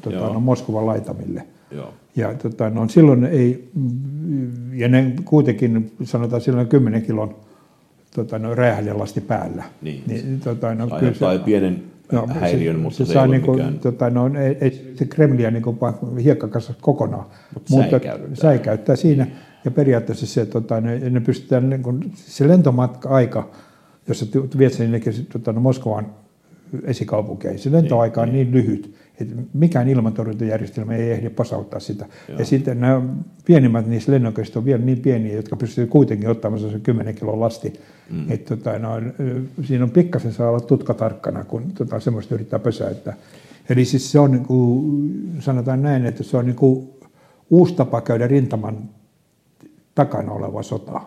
tuota, 0.03 0.19
no, 0.19 0.41
Moskovan 0.41 0.87
laitamille. 0.87 1.47
Joo. 1.71 1.95
Ja 2.17 2.35
tota, 2.35 2.71
no, 2.71 2.89
silloin 2.89 3.25
ei, 3.25 3.69
ja 4.73 4.89
ne 4.89 5.13
kuitenkin 5.25 5.93
sanotaan 6.05 6.43
silloin 6.43 6.69
10 6.69 7.03
kilon 7.03 7.35
tota, 8.15 8.39
no, 8.39 8.55
räjähdelasti 8.55 9.21
päällä. 9.21 9.65
Niin, 9.83 10.03
niin 10.07 10.41
tota, 10.41 10.75
no, 10.75 10.87
kyllä 10.87 11.13
se, 11.15 11.45
pienen 11.45 11.83
no, 12.13 12.27
häiriön, 12.27 12.77
se, 12.77 12.83
mutta 12.83 12.97
se, 12.97 13.05
se 13.05 13.13
saa 13.13 13.27
niin 13.27 13.43
kuin, 13.43 13.79
tota, 13.79 14.11
no, 14.11 14.31
ei, 14.39 14.59
ei 14.61 14.93
se 14.95 15.05
Kremliä 15.05 15.51
niin 15.51 15.63
kuin 15.63 15.79
hiekkakassa 16.25 16.75
kokonaan, 16.81 17.25
mutta, 17.55 17.71
mutta 17.71 17.91
säikäyttää. 17.91 18.35
säikäyttää 18.35 18.97
siinä. 18.97 19.25
Niin. 19.25 19.37
Ja 19.65 19.71
periaatteessa 19.71 20.27
se, 20.27 20.47
tota, 20.47 20.81
ne, 20.81 21.11
ne 21.11 21.21
pystytään, 21.21 21.71
niin 21.71 21.83
kuin, 21.83 22.13
se 22.15 22.49
lentomatka-aika, 22.49 23.51
jos 24.09 24.21
sä 24.21 24.27
viet 24.59 24.73
sen 24.73 25.01
tota, 25.33 25.53
no, 25.53 25.61
Moskovan 25.61 26.07
esikaupunkeihin, 26.83 27.59
se 27.59 27.73
lentoaika 27.73 28.27
niin, 28.27 28.29
on 28.29 28.35
niin, 28.35 28.53
niin 28.53 28.65
lyhyt, 28.65 28.95
että 29.21 29.35
mikään 29.55 29.89
ilmatorjuntajärjestelmä 29.89 30.95
ei 30.95 31.11
ehdi 31.11 31.31
pasauttaa 31.31 31.81
sitä. 31.81 32.07
Joo. 32.29 32.39
Ja 32.39 32.45
sitten 32.45 32.81
nämä 32.81 33.03
pienimmät 33.45 33.87
niissä 33.87 34.13
lennokeista 34.13 34.59
on 34.59 34.65
vielä 34.65 34.83
niin 34.83 34.99
pieniä, 34.99 35.37
jotka 35.37 35.57
pystyvät 35.57 35.91
kuitenkin 35.91 36.29
ottamaan 36.29 36.61
se 36.61 36.79
10 36.79 37.15
kilon 37.15 37.41
lasti. 37.41 37.73
Mm. 38.11 38.33
Että 38.33 38.57
tota, 38.57 38.79
no, 38.79 38.91
siinä 39.65 39.85
on 39.85 39.91
pikkasen 39.91 40.33
saa 40.33 40.49
olla 40.49 40.61
tutka 40.61 40.95
tarkkana, 40.95 41.45
kun 41.45 41.73
tota, 41.73 42.01
semmoista 42.01 42.35
yrittää 42.35 42.59
pösäyttää. 42.59 43.17
Eli 43.69 43.85
siis 43.85 44.13
se 44.13 44.19
on, 44.19 44.31
niin 44.31 44.45
kuin, 44.45 45.33
sanotaan 45.41 45.83
näin, 45.83 46.07
että 46.07 46.23
se 46.23 46.37
on 46.37 46.47
niin 46.47 46.57
kuin 46.57 46.91
uusi 47.51 47.75
tapa 47.75 48.01
käydä 48.01 48.27
rintaman 48.27 48.89
takana 49.95 50.33
oleva 50.33 50.63
sota. 50.63 51.01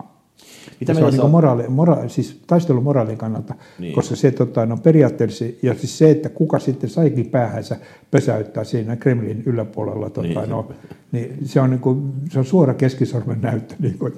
Mitä 0.80 0.94
se 0.94 1.04
on 1.04 1.12
niin 1.12 1.30
moraali, 1.30 1.68
mora, 1.68 2.08
siis 2.08 2.40
taistelu 2.46 2.80
moraalin 2.80 3.18
kannalta, 3.18 3.54
niin. 3.78 3.94
koska 3.94 4.16
se 4.16 4.30
tota, 4.30 4.66
no, 4.66 4.76
periaatteessa, 4.76 5.44
ja 5.62 5.74
siis 5.74 5.98
se, 5.98 6.10
että 6.10 6.28
kuka 6.28 6.58
sitten 6.58 6.90
saikin 6.90 7.26
päähänsä 7.26 7.76
pesäyttää 8.10 8.64
siinä 8.64 8.96
Kremlin 8.96 9.42
yläpuolella, 9.46 10.10
tota, 10.10 10.28
niin. 10.28 10.50
No, 10.50 10.68
niin 11.12 11.38
se, 11.44 11.60
on, 11.60 11.70
niin 11.70 11.80
kuin, 11.80 12.12
se 12.30 12.38
on 12.38 12.44
suora 12.44 12.74
keskisormen 12.74 13.40
näyttö, 13.40 13.74
niin 13.78 13.98
kuin, 13.98 14.12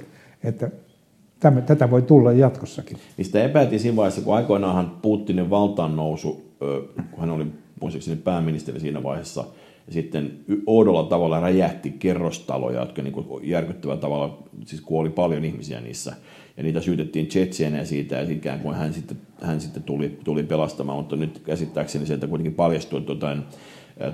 että 0.45 0.71
tämä, 1.41 1.61
tätä 1.61 1.91
voi 1.91 2.02
tulla 2.02 2.33
jatkossakin. 2.33 2.99
Niin 3.17 3.25
sitä 3.25 3.45
epäiltiin 3.45 3.81
siinä 3.81 3.97
vaiheessa, 3.97 4.23
kun 4.23 4.35
aikoinaanhan 4.35 4.99
Putinin 5.02 5.50
valtaan 5.50 5.97
nousu, 5.97 6.45
kun 7.11 7.21
hän 7.21 7.31
oli 7.31 7.47
muistaakseni 7.81 8.17
pääministeri 8.17 8.81
siinä 8.81 9.02
vaiheessa, 9.02 9.45
ja 9.87 9.93
sitten 9.93 10.39
oudolla 10.67 11.05
tavalla 11.05 11.41
räjähti 11.41 11.91
kerrostaloja, 11.91 12.81
jotka 12.81 13.03
niin 13.03 13.15
järkyttävällä 13.43 14.01
tavalla, 14.01 14.43
siis 14.67 14.81
kuoli 14.81 15.11
paljon 15.11 15.45
ihmisiä 15.45 15.81
niissä, 15.81 16.12
ja 16.57 16.62
niitä 16.62 16.81
syytettiin 16.81 17.27
Tsetseenä 17.27 17.85
siitä, 17.85 18.17
ja 18.17 18.31
ikään 18.31 18.61
kuin 18.61 18.77
hän 18.77 18.93
sitten, 18.93 19.17
hän 19.43 19.61
sitten 19.61 19.83
tuli, 19.83 20.19
tuli 20.25 20.43
pelastamaan, 20.43 20.99
mutta 20.99 21.17
nyt 21.17 21.39
käsittääkseni 21.39 22.07
sieltä 22.07 22.27
kuitenkin 22.27 22.55
paljastui, 22.55 22.99
että 23.01 23.12
jotain 23.12 23.43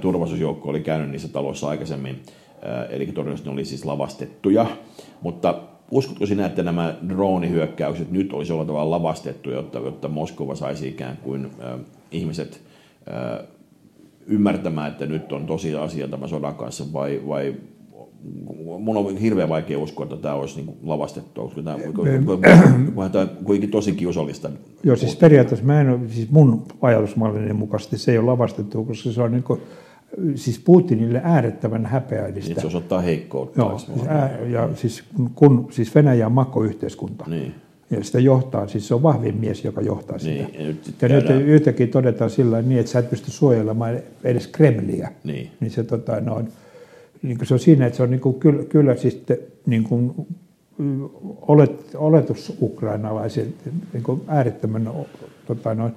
turvallisuusjoukko 0.00 0.68
oli 0.68 0.80
käynyt 0.80 1.10
niissä 1.10 1.28
taloissa 1.28 1.68
aikaisemmin, 1.68 2.22
eli 2.90 3.06
todennäköisesti 3.06 3.48
ne 3.48 3.52
oli 3.52 3.64
siis 3.64 3.84
lavastettuja, 3.84 4.66
mutta 5.20 5.62
uskotko 5.90 6.26
sinä, 6.26 6.46
että 6.46 6.62
nämä 6.62 6.94
droonihyökkäykset 7.08 8.10
nyt 8.10 8.32
olisi 8.32 8.52
jollain 8.52 8.66
tavalla 8.66 8.90
lavastettu, 8.90 9.50
jotta, 9.50 9.78
jotta 9.78 10.08
Moskova 10.08 10.54
saisi 10.54 10.88
ikään 10.88 11.16
kuin 11.16 11.44
äh, 11.44 11.80
ihmiset 12.10 12.60
äh, 13.08 13.46
ymmärtämään, 14.28 14.92
että 14.92 15.06
nyt 15.06 15.32
on 15.32 15.46
tosi 15.46 15.74
asia 15.74 16.08
tämä 16.08 16.26
sodan 16.26 16.54
kanssa, 16.54 16.84
vai, 16.92 17.22
vai 17.28 17.54
mun 18.78 18.96
on 18.96 19.16
hirveän 19.16 19.48
vaikea 19.48 19.78
uskoa, 19.78 20.04
että 20.04 20.16
tämä 20.16 20.34
olisi 20.34 20.60
niin 20.60 20.76
lavastettu, 20.82 21.42
koska 21.42 21.62
tämä, 21.62 21.76
on 23.20 23.30
kuitenkin 23.44 23.70
tosi 23.70 23.92
kiusallista. 23.92 24.50
Joo, 24.84 24.96
siis 24.96 25.16
periaatteessa 25.16 25.66
mä 25.66 25.80
en 25.80 25.90
ole, 25.90 26.00
siis 26.08 26.30
mun 26.30 26.64
ajatusmallinen 26.82 27.56
mukaisesti 27.56 27.98
se 27.98 28.12
ei 28.12 28.18
ole 28.18 28.26
lavastettu, 28.26 28.84
koska 28.84 29.10
se 29.10 29.22
on 29.22 29.32
niin 29.32 29.42
kuin, 29.42 29.60
siis 30.34 30.58
Putinille 30.58 31.20
äärettömän 31.24 31.86
häpeällistä. 31.86 32.50
Niin, 32.52 32.60
se 32.60 32.66
osoittaa 32.66 33.00
heikkoutta. 33.00 33.60
Joo, 33.60 33.78
siis 33.78 34.06
ää, 34.06 34.38
ja 34.46 34.68
siis, 34.74 35.04
kun, 35.34 35.68
siis 35.70 35.94
Venäjä 35.94 36.26
on 36.26 36.32
makkoyhteiskunta. 36.32 37.24
Niin. 37.28 37.54
Ja 37.90 38.04
sitä 38.04 38.18
johtaa, 38.18 38.66
siis 38.68 38.88
se 38.88 38.94
on 38.94 39.02
vahvin 39.02 39.36
mies, 39.36 39.64
joka 39.64 39.80
johtaa 39.80 40.18
sitä. 40.18 40.44
Niin, 40.44 40.54
ja 40.60 40.66
nyt, 40.66 41.02
ja 41.02 41.08
nyt 41.08 41.30
yhtäkkiä 41.46 41.86
todetaan 41.86 42.30
sillä 42.30 42.62
niin, 42.62 42.80
että 42.80 42.92
sä 42.92 42.98
et 42.98 43.10
pysty 43.10 43.30
suojelemaan 43.30 44.00
edes 44.24 44.46
Kremliä. 44.46 45.12
Niin. 45.24 45.50
niin 45.60 45.70
se, 45.70 45.84
tota, 45.84 46.20
no, 46.20 46.42
niin 47.22 47.38
se 47.42 47.54
on 47.54 47.60
siinä, 47.60 47.86
että 47.86 47.96
se 47.96 48.02
on 48.02 48.10
niin 48.10 48.20
kuin, 48.20 48.40
kyllä, 48.40 48.64
kyllä 48.64 48.96
siis 48.96 49.14
te, 49.14 49.40
niin 49.66 49.84
kuin, 49.84 50.14
olet, 51.40 51.94
oletus 51.94 52.56
ukrainalaisen 52.60 53.54
niin 53.92 54.02
kuin 54.02 54.20
äärettömän 54.26 54.90
tota, 55.46 55.74
no, 55.74 55.90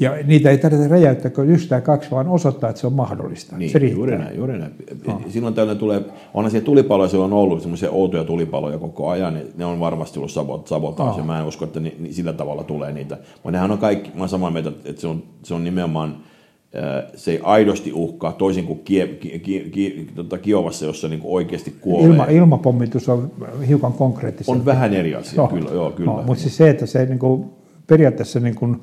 ja 0.00 0.16
niitä 0.24 0.50
ei 0.50 0.58
tarvitse 0.58 0.88
räjäyttää 0.88 1.30
kuin 1.30 1.50
yksi 1.50 1.68
tai 1.68 1.80
kaksi, 1.80 2.10
vaan 2.10 2.28
osoittaa, 2.28 2.70
että 2.70 2.80
se 2.80 2.86
on 2.86 2.92
mahdollista. 2.92 3.56
Niin, 3.56 3.70
se 3.70 3.78
riittää. 3.78 3.96
juuri 3.96 4.18
näin, 4.18 4.36
juuri 4.36 4.58
näin. 4.58 4.72
No. 5.06 5.20
Silloin 5.28 5.54
tällöin 5.54 5.78
tulee, 5.78 6.02
onhan 6.34 6.50
siellä 6.50 6.64
tulipaloja 6.64 7.08
silloin 7.08 7.32
ollut, 7.32 7.62
semmoisia 7.62 7.90
outoja 7.90 8.24
tulipaloja 8.24 8.78
koko 8.78 9.08
ajan, 9.08 9.34
niin 9.34 9.46
ne 9.56 9.64
on 9.64 9.80
varmasti 9.80 10.18
ollut 10.18 10.30
sabot, 10.30 10.66
sabotaasi, 10.66 11.20
no. 11.20 11.26
mä 11.26 11.40
en 11.40 11.46
usko, 11.46 11.64
että 11.64 11.80
ni, 11.80 11.96
ni, 11.98 12.12
sillä 12.12 12.32
tavalla 12.32 12.64
tulee 12.64 12.92
niitä. 12.92 13.18
Mutta 13.34 13.50
nehän 13.50 13.70
on 13.70 13.78
kaikki, 13.78 14.10
mä 14.10 14.18
olen 14.18 14.28
samaa 14.28 14.50
mieltä, 14.50 14.72
että 14.84 15.00
se 15.00 15.06
on, 15.06 15.22
se 15.42 15.54
on 15.54 15.64
nimenomaan, 15.64 16.16
se 17.14 17.30
ei 17.30 17.40
aidosti 17.42 17.92
uhkaa, 17.92 18.32
toisin 18.32 18.66
kuin 18.66 18.78
kie, 18.78 19.06
kie, 19.06 19.38
kie, 19.38 19.60
kie, 19.60 19.92
tota 20.14 20.38
Kiovassa, 20.38 20.84
jossa 20.84 21.08
niin 21.08 21.20
oikeasti 21.24 21.74
kuolee. 21.80 22.06
Ilma, 22.06 22.24
ilmapommitus 22.24 23.08
on 23.08 23.30
hiukan 23.68 23.92
konkreettisesti. 23.92 24.52
On 24.52 24.64
vähän 24.64 24.94
eri 24.94 25.14
asia, 25.14 25.42
no. 25.42 25.48
kyllä. 25.48 25.70
Joo, 25.70 25.90
kyllä. 25.90 26.12
No, 26.12 26.22
mutta 26.26 26.42
siis 26.42 26.56
se, 26.56 26.70
että 26.70 26.86
se 26.86 27.06
niin 27.06 27.18
kuin, 27.18 27.44
periaatteessa 27.86 28.40
niin 28.40 28.54
kuin, 28.54 28.80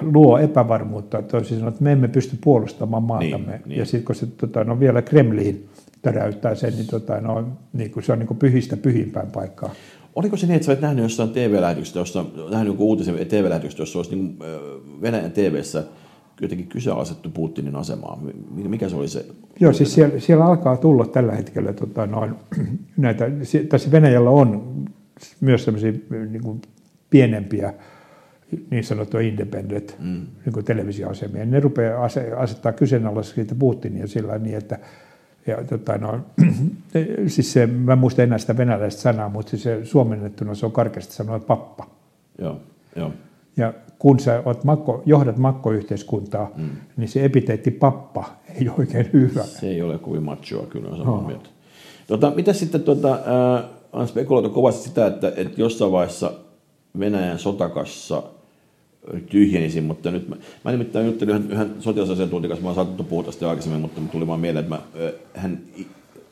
luo 0.00 0.38
epävarmuutta, 0.38 1.18
että 1.18 1.30
toisin 1.30 1.56
sanoen, 1.56 1.72
että 1.72 1.84
me 1.84 1.92
emme 1.92 2.08
pysty 2.08 2.38
puolustamaan 2.44 3.02
maatamme. 3.02 3.52
Niin, 3.52 3.62
niin. 3.66 3.78
Ja 3.78 3.84
sitten 3.84 4.04
kun 4.04 4.14
se 4.14 4.26
tota, 4.26 4.64
no, 4.64 4.80
vielä 4.80 5.02
Kremliin 5.02 5.68
täräyttää 6.02 6.54
sen, 6.54 6.72
niin, 6.72 6.86
tota, 6.86 7.20
no, 7.20 7.48
niin 7.72 7.90
kuin 7.90 8.02
se 8.04 8.12
on 8.12 8.18
niin 8.18 8.26
kuin 8.26 8.38
pyhistä 8.38 8.76
pyhimpään 8.76 9.30
paikkaa. 9.30 9.70
Oliko 10.14 10.36
se 10.36 10.46
niin, 10.46 10.56
että 10.56 10.66
sä 10.66 10.72
olet 10.72 10.80
nähnyt 10.80 11.02
jossain 11.02 11.30
TV-lähetyksestä, 11.30 11.98
jossa, 11.98 12.24
nähnyt 12.50 12.72
joku 12.72 12.88
uutisen 12.88 13.14
TV-lähetyksestä, 13.14 13.82
jossa 13.82 13.98
olisi 13.98 14.16
niin, 14.16 14.38
Venäjän 15.02 15.32
TV-ssä 15.32 15.84
jotenkin 16.40 16.66
kyseenalaistettu 16.66 17.30
Putinin 17.30 17.76
asemaa? 17.76 18.22
Mikä 18.50 18.88
se 18.88 18.96
oli 18.96 19.08
se? 19.08 19.26
Joo, 19.60 19.72
siis 19.72 19.94
siellä, 19.94 20.20
siellä 20.20 20.44
alkaa 20.44 20.76
tulla 20.76 21.06
tällä 21.06 21.32
hetkellä 21.32 21.72
tota, 21.72 22.06
noin, 22.06 22.34
näitä, 22.96 23.30
tässä 23.68 23.90
Venäjällä 23.90 24.30
on 24.30 24.74
myös 25.40 25.64
sellaisia 25.64 25.92
niin 26.30 26.42
kuin 26.42 26.62
pienempiä 27.10 27.74
niin 28.70 28.84
sanottua 28.84 29.20
independent 29.20 29.96
mm. 29.98 30.26
niin 30.44 30.64
televisioasemia. 30.64 31.44
Ne 31.44 31.60
rupeaa 31.60 32.08
asettaa 32.36 32.72
kyseenalaisesti 32.72 33.54
Putinia 33.58 34.06
sillä 34.06 34.38
niin, 34.38 34.56
että 34.56 34.78
ja, 35.46 35.64
tota, 35.64 35.98
no, 35.98 36.20
siis 37.26 37.52
se, 37.52 37.66
mä 37.66 37.92
en 37.92 37.98
muista 37.98 38.22
enää 38.22 38.38
sitä 38.38 38.56
venäläistä 38.56 39.02
sanaa, 39.02 39.28
mutta 39.28 39.50
siis 39.50 39.62
se 39.62 39.84
suomennettuna 39.84 40.54
se 40.54 40.66
on 40.66 40.72
karkeasti 40.72 41.14
sanoa 41.14 41.38
pappa. 41.38 41.86
Joo, 42.38 42.60
joo. 42.96 43.12
Ja 43.56 43.74
kun 43.98 44.20
sä 44.20 44.42
oot 44.44 44.64
makko, 44.64 45.02
johdat 45.06 45.36
makkoyhteiskuntaa, 45.36 46.50
mm. 46.56 46.68
niin 46.96 47.08
se 47.08 47.24
epiteetti 47.24 47.70
pappa 47.70 48.24
ei 48.60 48.68
ole 48.68 48.76
oikein 48.78 49.10
hyvä. 49.12 49.42
Se 49.42 49.66
ei 49.66 49.82
ole 49.82 49.98
kovin 49.98 50.22
machoa, 50.22 50.66
kyllä 50.66 50.90
on 50.90 50.98
samaa 50.98 51.20
no. 51.20 51.26
mieltä. 51.26 51.48
Tota, 52.06 52.32
mitä 52.36 52.52
sitten, 52.52 52.82
tuota, 52.82 53.12
äh, 53.14 53.64
on 53.92 54.08
spekuloitu 54.08 54.50
kovasti 54.50 54.88
sitä, 54.88 55.06
että, 55.06 55.32
että 55.36 55.60
jossain 55.60 55.92
vaiheessa 55.92 56.32
Venäjän 56.98 57.38
sotakassa– 57.38 58.22
tyhjenisin, 59.30 59.84
mutta 59.84 60.10
nyt 60.10 60.28
mä, 60.28 60.36
mä 60.64 60.70
nimittäin 60.70 61.06
juttelin 61.06 61.34
yhden, 61.34 61.50
yhden 61.50 61.74
sotilasasiantuntijan 61.78 62.48
kanssa, 62.48 62.62
mä 62.62 62.68
oon 62.68 62.74
saatettu 62.74 63.04
puhua 63.04 63.24
tästä 63.24 63.50
aikaisemmin, 63.50 63.80
mutta 63.80 64.00
tuli 64.12 64.26
vaan 64.26 64.40
mieleen, 64.40 64.64
että 64.64 64.76
mä, 64.76 64.82
hän 65.34 65.60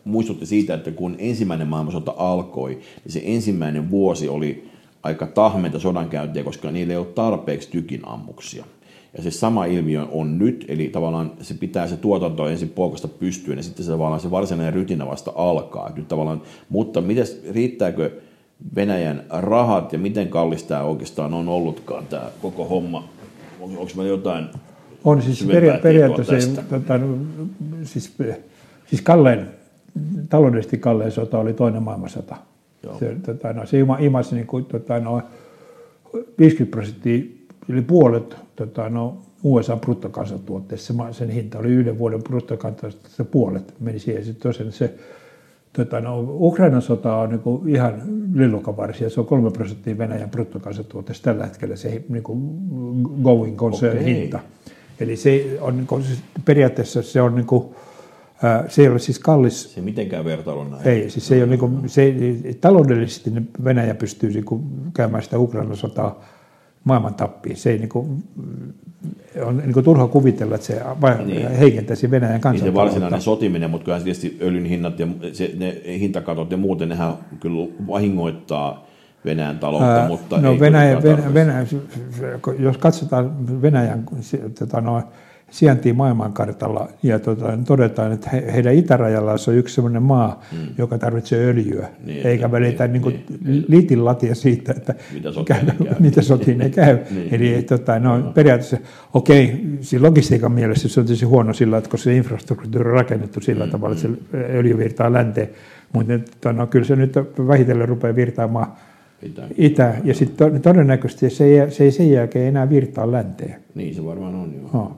muistutti 0.05 0.47
siitä, 0.47 0.75
että 0.75 0.91
kun 0.91 1.17
ensimmäinen 1.19 1.69
maailmansota 1.69 2.15
alkoi, 2.17 2.75
niin 2.75 3.13
se 3.13 3.23
ensimmäinen 3.25 3.91
vuosi 3.91 4.29
oli 4.29 4.69
aika 5.03 5.27
tahmenta 5.27 5.79
sodankäyntiä, 5.79 6.45
koska 6.45 6.71
niillä 6.71 6.93
ei 6.93 6.99
ole 6.99 7.07
tarpeeksi 7.07 7.71
tykinammuksia. 7.71 8.65
Ja 9.17 9.23
se 9.23 9.31
sama 9.31 9.65
ilmiö 9.65 10.07
on 10.13 10.39
nyt, 10.39 10.65
eli 10.69 10.89
tavallaan 10.89 11.33
se 11.41 11.55
pitää 11.55 11.87
se 11.87 11.97
tuotanto 11.97 12.49
ensin 12.49 12.69
polkasta 12.69 13.09
pystyyn 13.09 13.57
ja 13.57 13.63
sitten 13.63 13.85
se, 13.85 13.91
tavallaan 13.91 14.21
se 14.21 14.31
varsinainen 14.31 14.75
rytinä 14.75 15.07
vasta 15.07 15.33
alkaa. 15.35 15.93
Nyt 15.97 16.09
tavallaan, 16.09 16.43
mutta 16.69 17.01
mites, 17.01 17.43
riittääkö 17.51 18.11
Venäjän 18.75 19.23
rahat 19.31 19.93
ja 19.93 19.99
miten 19.99 20.29
kallista 20.29 20.69
tämä 20.69 20.83
oikeastaan 20.83 21.35
on 21.35 21.49
ollutkaan 21.49 22.07
tämä 22.07 22.31
koko 22.43 22.65
homma? 22.65 23.09
Onko 23.61 23.89
meillä 23.97 24.11
jotain 24.11 24.47
On 25.05 25.23
siis 25.23 25.45
peria- 25.45 25.79
periaatteessa, 25.83 26.63
tota, 26.63 26.99
no, 26.99 27.17
siis, 27.83 28.17
siis 28.87 29.03
kalleen, 29.03 29.51
taloudellisesti 30.29 30.79
kalleen 30.79 31.13
sota 31.13 31.39
oli 31.39 31.53
toinen 31.53 31.83
maailmansota. 31.83 32.37
Joo. 32.83 32.99
Se, 32.99 33.17
tota, 33.27 33.53
no, 33.53 33.67
se 33.67 33.79
imasi 34.01 34.35
niin 34.35 34.47
kuin, 34.47 34.65
tota, 34.65 35.01
no, 35.01 35.23
50 36.39 36.71
prosenttia, 36.71 37.25
eli 37.69 37.83
puolet 37.83 38.37
tota, 38.57 38.89
no, 38.89 39.17
USA 39.43 39.77
bruttokansantuotteessa, 39.77 40.95
sen 41.11 41.31
hinta 41.31 41.59
oli 41.59 41.69
yhden 41.69 41.99
vuoden 41.99 42.23
bruttokansantuotteessa 42.23 43.25
puolet 43.25 43.75
meni 43.81 43.99
siihen. 43.99 44.25
Sitten 44.25 44.43
tosiaan 44.43 44.73
se 44.73 44.95
Tota, 45.77 46.01
no, 46.01 46.21
Ukrainan 46.29 46.83
sota 46.83 47.17
on 47.17 47.29
niin 47.31 47.69
ihan 47.77 48.03
lillukavarsia. 48.35 49.11
Se 49.11 49.21
on 49.21 49.27
kolme 49.27 49.51
prosenttia 49.51 49.99
Venäjän 49.99 50.31
bruttokansantuotteesta 50.31 51.25
tällä 51.25 51.47
hetkellä 51.47 51.77
se 51.77 52.03
niin 52.09 52.23
kuin 52.23 52.41
going 53.23 53.57
concern 53.57 53.99
okay. 53.99 54.05
hinta. 54.05 54.39
Eli 55.01 55.17
se 55.17 55.59
on 55.61 55.77
niin 55.77 55.87
kuin, 55.87 56.05
periaatteessa 56.45 57.03
se 57.03 57.23
on 57.23 57.35
niin 57.35 57.47
kuin, 57.47 57.65
se 58.69 58.83
ei 58.83 58.89
ole 58.89 58.99
siis 58.99 59.19
kallis. 59.19 59.75
Se 59.75 59.81
mitenkään 59.81 60.25
vertailu 60.25 60.65
näin. 60.65 60.89
Ei, 60.89 61.11
siis 61.11 61.29
se 61.29 61.35
ei 61.35 61.43
ole 61.43 61.51
niin 61.51 61.61
kuin, 61.61 61.89
se, 61.89 62.15
taloudellisesti 62.61 63.31
Venäjä 63.65 63.95
pystyy 63.95 64.31
niin 64.31 64.45
kuin, 64.45 64.63
käymään 64.95 65.23
sitä 65.23 65.39
Ukrainan 65.39 65.77
sotaa 65.77 66.25
maailman 66.87 67.15
tappiin. 67.15 67.57
Se 67.57 67.71
ei 67.71 67.79
niin 67.79 67.89
kuin, 67.89 68.25
on 69.45 69.57
niin 69.57 69.73
kuin 69.73 69.85
turha 69.85 70.07
kuvitella, 70.07 70.55
että 70.55 70.67
se 70.67 70.81
niin. 71.25 71.51
heikentäisi 71.51 72.11
Venäjän 72.11 72.41
kansantaloutta. 72.41 72.83
Niin 72.83 72.91
se 72.91 72.95
varsinainen 72.95 73.21
sotiminen, 73.21 73.71
mutta 73.71 73.85
kyllä 73.85 74.01
tietysti 74.01 74.39
öljyn 74.43 74.65
hinnat 74.65 74.99
ja 74.99 75.07
se, 75.33 75.53
ne 75.57 75.83
hintakatot 75.99 76.51
ja 76.51 76.57
muuten, 76.57 76.89
nehän 76.89 77.15
kyllä 77.41 77.69
vahingoittaa 77.87 78.87
Venäjän 79.25 79.59
taloutta, 79.59 79.95
Ää, 79.95 80.09
mutta 80.09 80.41
no 80.41 80.61
Venäjä, 80.61 81.03
Venäjä, 81.03 81.35
Venäjä, 81.35 81.67
jos 82.59 82.79
katsotaan 82.79 83.63
Venäjän 83.63 84.05
tota, 84.59 84.81
no, 84.81 85.03
sijaintia 85.51 85.95
maailmankartalla 85.95 86.89
ja 87.03 87.19
tota, 87.19 87.59
todetaan, 87.67 88.13
että 88.13 88.31
he, 88.31 88.53
heidän 88.53 88.75
itärajalla 88.75 89.33
on 89.33 89.55
yksi 89.55 89.75
sellainen 89.75 90.03
maa, 90.03 90.43
mm. 90.53 90.59
joka 90.79 90.99
tarvitsee 90.99 91.47
öljyä, 91.47 91.89
niin, 92.05 92.27
eikä 92.27 92.51
välitä 92.51 92.89
niin, 92.89 93.03
niin, 93.03 93.25
niin, 93.45 93.65
liitin 93.69 94.05
latia 94.05 94.35
siitä, 94.35 94.75
että 94.77 94.95
mitä 95.13 95.33
sotiin 95.33 95.67
käy. 95.67 95.89
Mitä 95.99 96.23
sotiin 96.23 96.59
ne 96.59 96.71
käy. 96.71 96.99
niin, 97.11 97.35
Eli 97.35 97.51
niin, 97.51 97.65
tota, 97.65 97.99
no, 97.99 98.19
no. 98.19 98.33
periaatteessa, 98.33 98.79
okei, 99.15 99.45
okay, 99.45 100.01
logistiikan 100.01 100.53
mielessä 100.53 100.89
se 100.89 101.01
on 101.01 101.07
tietysti 101.07 101.27
huono 101.27 101.53
sillä, 101.53 101.79
että 101.79 101.91
kun 101.91 101.99
se 101.99 102.17
infrastruktuuri 102.17 102.91
on 102.91 102.95
rakennettu 102.95 103.41
sillä 103.41 103.65
mm, 103.65 103.71
tavalla, 103.71 103.93
että 103.93 104.03
se 104.03 104.09
mm. 104.09 104.19
öljy 104.33 104.79
virtaa 104.79 105.13
länteen, 105.13 105.49
mutta 105.93 106.19
tota, 106.19 106.53
no, 106.53 106.67
kyllä 106.67 106.85
se 106.85 106.97
nyt 106.97 107.17
vähitellen 107.49 107.89
rupeaa 107.89 108.17
virtaamaan 108.17 108.73
Itä. 109.23 109.43
itä 109.57 109.95
ja 110.05 110.15
sitten 110.15 110.63
todennäköisesti 110.63 111.31
se 111.31 111.45
ei, 111.45 111.71
se 111.71 111.85
ei 111.85 111.91
sen 111.91 112.11
jälkeen 112.11 112.49
enää 112.49 112.71
virtaa 112.71 113.13
länteen. 113.13 113.61
Niin 113.75 113.95
se 113.95 114.05
varmaan 114.05 114.35
on 114.35 114.55
joo. 114.55 114.71
No, 114.73 114.97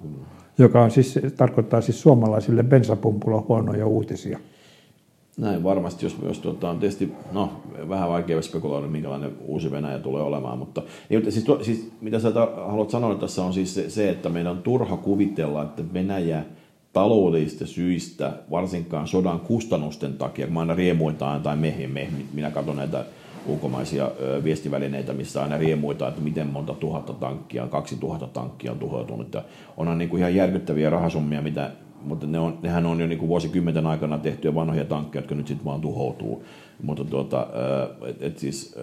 joka 0.59 0.83
on 0.83 0.91
siis, 0.91 1.19
tarkoittaa 1.37 1.81
siis 1.81 2.01
suomalaisille 2.01 2.63
bensapumpulla 2.63 3.45
huonoja 3.49 3.87
uutisia. 3.87 4.39
Näin 5.37 5.65
varmasti, 5.65 6.07
jos, 6.07 6.17
jos 6.23 6.39
tuota, 6.39 6.71
on 6.71 6.79
tietysti, 6.79 7.13
no 7.33 7.51
vähän 7.89 8.09
vaikea 8.09 8.43
spekuloida, 8.43 8.87
minkälainen 8.87 9.33
uusi 9.45 9.71
Venäjä 9.71 9.99
tulee 9.99 10.23
olemaan, 10.23 10.59
mutta 10.59 10.83
niin, 11.09 11.33
siis, 11.33 11.47
siis, 11.63 11.93
mitä 12.01 12.19
sä 12.19 12.33
haluat 12.67 12.91
sanoa 12.91 13.15
tässä 13.15 13.45
on 13.45 13.53
siis 13.53 13.75
se, 13.75 13.91
se, 13.91 14.11
että 14.11 14.29
meidän 14.29 14.53
on 14.53 14.63
turha 14.63 14.97
kuvitella, 14.97 15.63
että 15.63 15.83
Venäjä 15.93 16.45
taloudellisista 16.93 17.67
syistä, 17.67 18.33
varsinkaan 18.51 19.09
sodan 19.09 19.41
kustannusten 19.41 20.15
takia, 20.15 20.47
kun 20.47 20.59
aina 20.59 20.75
riemuitaan 20.75 21.43
tai 21.43 21.57
me, 21.57 21.75
me, 21.93 22.09
minä 22.35 22.51
katson 22.51 22.77
näitä 22.77 23.05
ulkomaisia 23.47 24.11
viestivälineitä, 24.45 25.13
missä 25.13 25.43
aina 25.43 25.59
riemuitaan, 25.59 26.09
että 26.09 26.23
miten 26.23 26.47
monta 26.47 26.75
tuhatta 26.75 27.13
tankkia, 27.13 27.67
kaksi 27.67 27.97
tuhatta 27.97 28.27
tankkia 28.27 28.73
on 28.73 28.79
tuhoutunut. 28.79 29.35
Ja 29.35 29.45
onhan 29.77 29.99
niin 29.99 30.09
kuin 30.09 30.21
ihan 30.21 30.35
järkyttäviä 30.35 30.91
rahasummia, 30.91 31.43
mitä 31.43 31.71
mutta 32.03 32.27
ne 32.27 32.39
on, 32.39 32.59
nehän 32.63 32.87
on 32.87 33.01
jo 33.01 33.07
niin 33.07 33.19
kuin 33.19 33.29
vuosikymmenten 33.29 33.87
aikana 33.87 34.19
tehtyjä 34.19 34.55
vanhoja 34.55 34.85
tankkeja, 34.85 35.21
jotka 35.21 35.35
nyt 35.35 35.47
sitten 35.47 35.65
vaan 35.65 35.81
tuhoutuu. 35.81 36.45
Mutta 36.83 37.05
tuota, 37.05 37.47
et, 38.07 38.23
et 38.23 38.39
siis, 38.39 38.77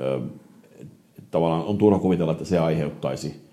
et, 0.81 0.87
tavallaan 1.31 1.63
on 1.63 1.77
turha 1.77 1.99
kuvitella, 1.99 2.31
että 2.31 2.45
se 2.45 2.59
aiheuttaisi 2.59 3.44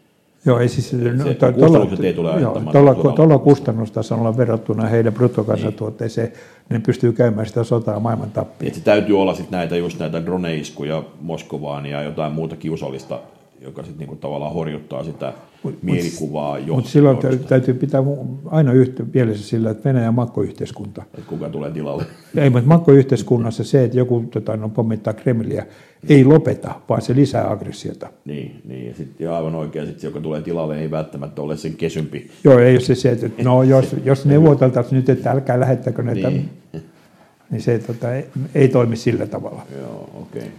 Joo, 0.44 0.58
ei 0.58 0.68
siis, 0.68 0.90
se, 0.90 0.96
no, 0.96 1.24
se, 1.24 1.34
to, 1.34 1.52
kustannukset 1.52 2.04
ei 2.04 2.12
tule 2.14 2.30
aiheuttamaan. 2.30 2.72
Tuolla, 2.72 2.94
tuolla 2.94 3.38
kustannustasolla 3.38 4.36
verrattuna 4.36 4.86
heidän 4.86 5.12
bruttokansantuotteeseen, 5.12 6.28
niin. 6.28 6.38
ne 6.70 6.78
pystyy 6.78 7.12
käymään 7.12 7.46
sitä 7.46 7.64
sotaa 7.64 8.00
maailman 8.00 8.30
tappiin. 8.30 8.68
Et 8.68 8.74
se 8.74 8.80
täytyy 8.80 9.20
olla 9.20 9.34
sitten 9.34 9.56
näitä, 9.58 9.76
just 9.76 9.98
näitä 9.98 10.24
droneiskuja 10.24 11.02
Moskovaan 11.20 11.86
ja 11.86 12.02
jotain 12.02 12.32
muuta 12.32 12.56
kiusallista 12.56 13.18
joka 13.64 13.82
sitten 13.82 13.98
niinku 13.98 14.16
tavallaan 14.16 14.52
horjuttaa 14.52 15.04
sitä 15.04 15.32
mut, 15.62 15.82
mielikuvaa 15.82 16.58
Mutta 16.58 16.72
mut 16.74 16.86
silloin 16.86 17.18
täytyy 17.48 17.74
pitää 17.74 18.02
aina 18.46 18.72
yhtä 18.72 19.04
mielessä 19.14 19.48
sillä, 19.48 19.70
että 19.70 19.84
Venäjä 19.84 20.08
on 20.08 20.14
makkoyhteiskunta. 20.14 21.02
Että 21.02 21.28
kuka 21.28 21.48
tulee 21.48 21.70
tilalle. 21.70 22.04
Ei, 22.36 22.50
mutta 22.50 22.68
makkoyhteiskunnassa 22.68 23.64
se, 23.64 23.84
että 23.84 23.98
joku 23.98 24.24
tota, 24.30 24.56
no, 24.56 24.68
pommittaa 24.68 25.12
Kremliä, 25.12 25.66
ei 26.08 26.24
lopeta, 26.24 26.74
vaan 26.88 27.02
se 27.02 27.14
lisää 27.14 27.50
aggressiota. 27.50 28.08
Niin, 28.24 28.60
niin 28.64 28.86
ja 28.88 28.94
sitten 28.94 29.30
aivan 29.30 29.54
oikein, 29.54 29.86
sit 29.86 30.00
se, 30.00 30.06
joka 30.06 30.20
tulee 30.20 30.42
tilalle, 30.42 30.80
ei 30.80 30.90
välttämättä 30.90 31.42
ole 31.42 31.56
sen 31.56 31.74
kesympi. 31.74 32.30
Joo, 32.44 32.58
ei 32.58 32.80
se 32.80 32.94
se, 32.94 33.10
että 33.10 33.42
no 33.42 33.62
jos, 33.74 33.96
jos 34.04 34.26
neuvoteltaisiin 34.26 34.96
nyt, 34.96 35.08
että 35.08 35.30
älkää 35.30 35.60
lähettäkö 35.60 36.02
näitä, 36.02 36.30
niin, 36.30 36.50
niin 37.50 37.62
se 37.62 37.78
tota, 37.78 38.14
ei, 38.14 38.26
ei 38.54 38.68
toimi 38.68 38.96
sillä 38.96 39.26
tavalla. 39.26 39.62
Joo, 39.80 40.10
okei. 40.14 40.42
Okay. 40.42 40.52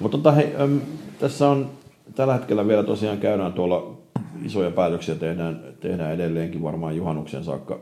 Mutta 0.00 0.16
tota, 0.16 0.32
hei, 0.32 0.54
äm, 0.60 0.80
tässä 1.18 1.48
on 1.48 1.70
tällä 2.18 2.34
hetkellä 2.34 2.68
vielä 2.68 2.82
tosiaan 2.82 3.18
käydään 3.18 3.52
tuolla 3.52 3.96
isoja 4.44 4.70
päätöksiä 4.70 5.14
tehdään, 5.14 5.60
tehdään 5.80 6.14
edelleenkin 6.14 6.62
varmaan 6.62 6.96
juhannuksen 6.96 7.44
saakka 7.44 7.78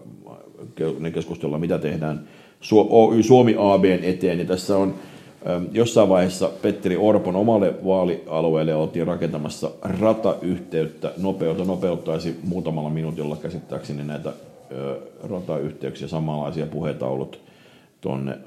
ne 0.98 1.10
keskustella, 1.10 1.58
mitä 1.58 1.78
tehdään 1.78 2.28
Oy 2.90 3.22
Suomi 3.22 3.54
ABn 3.58 4.04
eteen. 4.04 4.38
Ja 4.38 4.44
tässä 4.44 4.76
on 4.76 4.94
jossain 5.72 6.08
vaiheessa 6.08 6.50
Petteri 6.62 6.96
Orpon 6.96 7.36
omalle 7.36 7.74
vaalialueelle 7.84 8.74
oltiin 8.74 9.06
rakentamassa 9.06 9.70
ratayhteyttä. 10.00 11.12
Nopeutta 11.16 11.64
nopeuttaisi 11.64 12.40
muutamalla 12.44 12.90
minuutilla 12.90 13.36
käsittääkseni 13.36 14.04
näitä 14.04 14.32
ratayhteyksiä, 15.30 16.08
samanlaisia 16.08 16.66
puhetaulut 16.66 17.40
tuonne 18.00 18.38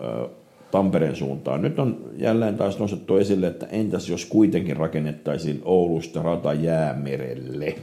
Tampereen 0.71 1.15
suuntaan. 1.15 1.61
Nyt 1.61 1.79
on 1.79 1.97
jälleen 2.17 2.57
taas 2.57 2.79
nostettu 2.79 3.17
esille, 3.17 3.47
että 3.47 3.65
entäs 3.65 4.09
jos 4.09 4.25
kuitenkin 4.25 4.77
rakennettaisiin 4.77 5.61
Oulusta 5.65 6.21
rata 6.21 6.53
jäämerelle. 6.53 7.75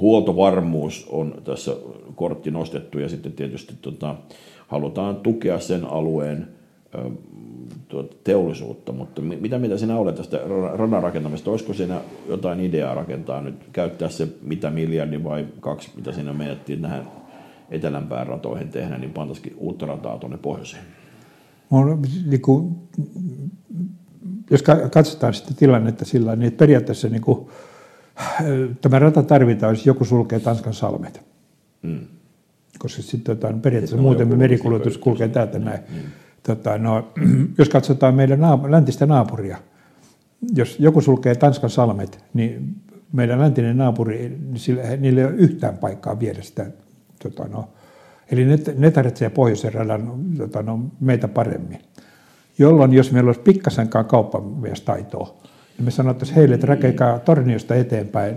Huoltovarmuus 0.00 1.06
on 1.10 1.34
tässä 1.44 1.72
kortti 2.14 2.50
nostettu 2.50 2.98
ja 2.98 3.08
sitten 3.08 3.32
tietysti 3.32 3.74
tota, 3.82 4.16
halutaan 4.66 5.16
tukea 5.16 5.60
sen 5.60 5.84
alueen 5.84 6.48
ö, 6.94 7.10
tuota, 7.88 8.16
teollisuutta, 8.24 8.92
mutta 8.92 9.22
mitä 9.22 9.58
mitä 9.58 9.76
sinä 9.76 9.96
olet 9.96 10.14
tästä 10.14 10.40
radan 10.74 11.02
rakentamista? 11.02 11.50
Olisiko 11.50 11.72
siinä 11.72 12.00
jotain 12.28 12.60
ideaa 12.60 12.94
rakentaa 12.94 13.40
nyt, 13.40 13.54
käyttää 13.72 14.08
se 14.08 14.28
mitä 14.42 14.70
miljardi 14.70 15.24
vai 15.24 15.46
kaksi, 15.60 15.90
mitä 15.96 16.12
siinä 16.12 16.32
menettiin 16.32 16.82
tähän 16.82 17.08
etelänpään 17.70 18.26
ratoihin 18.26 18.68
tehdä, 18.68 18.98
niin 18.98 19.12
pantaisikin 19.12 19.54
uutta 19.56 19.86
rataa 19.86 20.18
tuonne 20.18 20.38
pohjoiseen? 20.38 21.01
On, 21.72 22.02
niin 22.26 22.42
kuin, 22.42 22.74
jos 24.50 24.62
katsotaan 24.92 25.34
sitä 25.34 25.54
tilannetta 25.54 26.04
sillä 26.04 26.36
niin 26.36 26.52
periaatteessa 26.52 27.08
niin 27.08 27.22
kuin, 27.22 27.48
tämä 28.80 28.98
rata 28.98 29.22
tarvitaan, 29.22 29.72
jos 29.72 29.86
joku 29.86 30.04
sulkee 30.04 30.40
Tanskan 30.40 30.74
salmet. 30.74 31.22
Mm. 31.82 32.00
Koska 32.78 33.02
sitten 33.02 33.36
tota, 33.36 33.46
periaatteessa 33.46 33.96
sitten 33.96 34.02
muuten 34.02 34.38
merikuljetus 34.38 34.98
kulkee 34.98 35.28
täältä 35.28 35.58
näin. 35.58 35.80
Mm. 35.88 36.00
Tota, 36.42 36.78
no, 36.78 37.12
jos 37.58 37.68
katsotaan 37.68 38.14
meidän 38.14 38.40
naap- 38.40 38.70
läntistä 38.70 39.06
naapuria, 39.06 39.58
jos 40.54 40.80
joku 40.80 41.00
sulkee 41.00 41.34
Tanskan 41.34 41.70
salmet, 41.70 42.24
niin 42.34 42.76
meidän 43.12 43.40
läntinen 43.40 43.76
naapuri, 43.76 44.38
niin 44.40 45.00
niillä 45.00 45.20
ei 45.20 45.26
ole 45.26 45.34
yhtään 45.34 45.78
paikkaa 45.78 46.20
viedä 46.20 46.42
sitä 46.42 46.70
tota, 47.22 47.48
no, 47.48 47.68
Eli 48.30 48.44
ne, 48.44 48.58
ne 48.76 48.90
tarvitsee 48.90 49.30
pohjoisen 49.30 49.74
radan 49.74 50.12
tota, 50.38 50.62
no, 50.62 50.80
meitä 51.00 51.28
paremmin. 51.28 51.78
Jolloin 52.58 52.92
jos 52.92 53.12
meillä 53.12 53.28
olisi 53.28 53.40
pikkasenkaan 53.40 54.04
kauppamiestaitoa, 54.04 55.34
niin 55.78 55.84
me 55.84 55.90
sanottaisiin 55.90 56.36
heille, 56.36 56.54
että 56.54 56.66
rakenkaa 56.66 57.18
Torniosta 57.18 57.74
eteenpäin. 57.74 58.36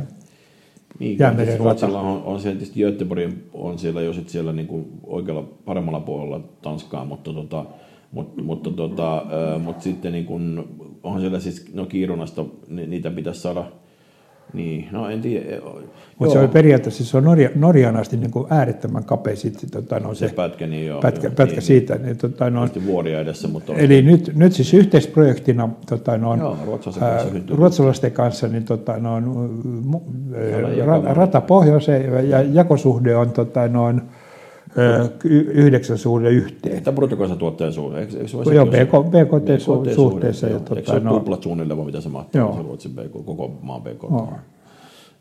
Niin, 0.99 1.17
siis 1.45 1.59
Ruotsilla 1.59 2.01
on, 2.01 2.23
on 2.23 2.39
se 2.39 2.49
tietysti 2.49 2.79
Göteborgin 2.79 3.49
on 3.53 3.79
siellä 3.79 4.01
jo 4.01 4.13
sit 4.13 4.29
siellä 4.29 4.53
niin 4.53 4.67
kuin 4.67 4.87
oikealla 5.03 5.43
paremmalla 5.65 5.99
puolella 5.99 6.39
Tanskaa, 6.61 7.05
mutta, 7.05 7.33
tota, 7.33 7.65
mutta, 8.11 8.41
mutta, 8.41 8.71
tota, 8.71 9.25
mutta 9.63 9.83
sitten 9.83 10.11
niin 10.11 10.25
kuin, 10.25 10.63
onhan 11.03 11.21
siellä 11.21 11.39
siis 11.39 11.73
no 11.73 11.85
Kiirunasta, 11.85 12.45
niitä 12.67 13.11
pitäisi 13.11 13.41
saada 13.41 13.65
niin, 14.53 14.87
no 14.91 15.09
en 15.09 15.21
tiedä. 15.21 15.61
Mutta 16.19 16.33
se 16.33 16.39
on 16.39 16.49
periaatteessa 16.49 17.05
se 17.05 17.17
on 17.17 17.23
Norja, 17.23 17.49
Norjan 17.55 17.97
asti 17.97 18.17
niin 18.17 18.31
kuin 18.31 18.47
äärettömän 18.49 19.03
kapea 19.03 19.35
sitten, 19.35 19.69
tota, 19.69 19.99
no, 19.99 20.13
se, 20.13 20.27
se 20.27 20.33
pätkä, 20.35 20.67
niin 20.67 20.87
joo, 20.87 21.01
pätkä, 21.01 21.27
joo, 21.27 21.35
pätkä 21.35 21.55
niin, 21.55 21.61
siitä. 21.61 21.95
Niin, 21.95 22.17
tota, 22.17 22.49
no, 22.49 22.67
vuoria 22.85 23.19
edessä. 23.19 23.47
Mutta 23.47 23.73
eli 23.73 23.99
on... 23.99 24.05
nyt, 24.05 24.31
nyt 24.35 24.53
siis 24.53 24.73
yhteisprojektina 24.73 25.69
tota, 25.89 26.17
no, 26.17 26.35
joo, 26.35 26.57
ruotsalaisten, 26.65 27.31
kanssa, 27.31 27.55
ruotsalaisten 27.55 28.11
kanssa 28.11 28.47
niin, 28.47 28.63
tota, 28.63 28.97
no, 28.97 29.21
ra, 30.85 31.13
rata 31.13 31.41
pohjoiseen 31.41 32.29
ja 32.29 32.41
jakosuhde 32.41 33.15
on 33.15 33.31
tota, 33.31 33.67
noin, 33.67 34.01
yhdeksän 35.53 35.97
suhde 35.97 36.29
yhteen. 36.29 36.83
Tämä 36.83 36.95
bruttokansantuotteen 36.95 37.73
suhde, 37.73 37.99
eikö, 37.99 38.17
eikö 38.17 38.27
se 38.27 38.37
ole 38.37 38.55
Joo, 38.55 38.65
BK, 38.65 38.91
BKT-suhteessa. 39.09 40.47
Eikö 40.47 40.59
tota, 40.59 40.81
se 40.85 40.91
ole 40.91 41.19
tuplat 41.19 41.43
suunnilleen, 41.43 41.85
mitä 41.85 42.01
se 42.01 42.09
mahtaa, 42.09 42.55
se 42.55 42.61
Ruotsin 42.61 42.91
BK, 42.91 43.11
koko 43.11 43.59
maan 43.61 43.81
BKT? 43.81 44.09
No 44.09 44.29